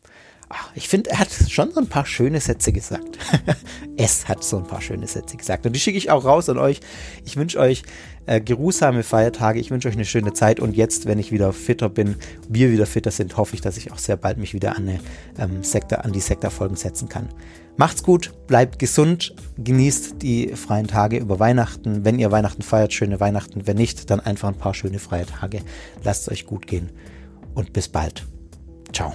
ich 0.74 0.88
finde, 0.88 1.10
er 1.10 1.18
hat 1.18 1.28
schon 1.48 1.72
so 1.72 1.80
ein 1.80 1.86
paar 1.86 2.06
schöne 2.06 2.40
Sätze 2.40 2.72
gesagt. 2.72 3.18
es 3.96 4.28
hat 4.28 4.44
so 4.44 4.58
ein 4.58 4.66
paar 4.66 4.80
schöne 4.80 5.06
Sätze 5.06 5.36
gesagt. 5.36 5.66
Und 5.66 5.74
die 5.74 5.80
schicke 5.80 5.98
ich 5.98 6.10
auch 6.10 6.24
raus 6.24 6.48
an 6.48 6.58
euch. 6.58 6.80
Ich 7.24 7.36
wünsche 7.36 7.58
euch 7.58 7.82
äh, 8.26 8.40
geruhsame 8.40 9.02
Feiertage. 9.02 9.60
Ich 9.60 9.70
wünsche 9.70 9.88
euch 9.88 9.94
eine 9.94 10.04
schöne 10.04 10.32
Zeit. 10.32 10.60
Und 10.60 10.76
jetzt, 10.76 11.06
wenn 11.06 11.18
ich 11.18 11.32
wieder 11.32 11.52
fitter 11.52 11.88
bin, 11.88 12.16
wir 12.48 12.70
wieder 12.70 12.86
fitter 12.86 13.10
sind, 13.10 13.36
hoffe 13.36 13.54
ich, 13.54 13.60
dass 13.60 13.76
ich 13.76 13.92
auch 13.92 13.98
sehr 13.98 14.16
bald 14.16 14.38
mich 14.38 14.54
wieder 14.54 14.76
an, 14.76 14.88
eine, 14.88 15.00
ähm, 15.38 15.62
Sektor, 15.62 16.04
an 16.04 16.12
die 16.12 16.20
Sektorfolgen 16.20 16.76
setzen 16.76 17.08
kann. 17.08 17.28
Macht's 17.76 18.02
gut, 18.02 18.32
bleibt 18.46 18.78
gesund, 18.78 19.34
genießt 19.56 20.20
die 20.20 20.48
freien 20.48 20.86
Tage 20.86 21.16
über 21.16 21.40
Weihnachten. 21.40 22.04
Wenn 22.04 22.18
ihr 22.18 22.30
Weihnachten 22.30 22.62
feiert, 22.62 22.92
schöne 22.92 23.18
Weihnachten. 23.20 23.66
Wenn 23.66 23.78
nicht, 23.78 24.10
dann 24.10 24.20
einfach 24.20 24.48
ein 24.48 24.58
paar 24.58 24.74
schöne 24.74 24.98
freie 24.98 25.26
Tage. 25.26 25.60
Lasst 26.04 26.22
es 26.22 26.32
euch 26.32 26.46
gut 26.46 26.66
gehen 26.66 26.90
und 27.54 27.72
bis 27.72 27.88
bald. 27.88 28.26
Ciao. 28.92 29.14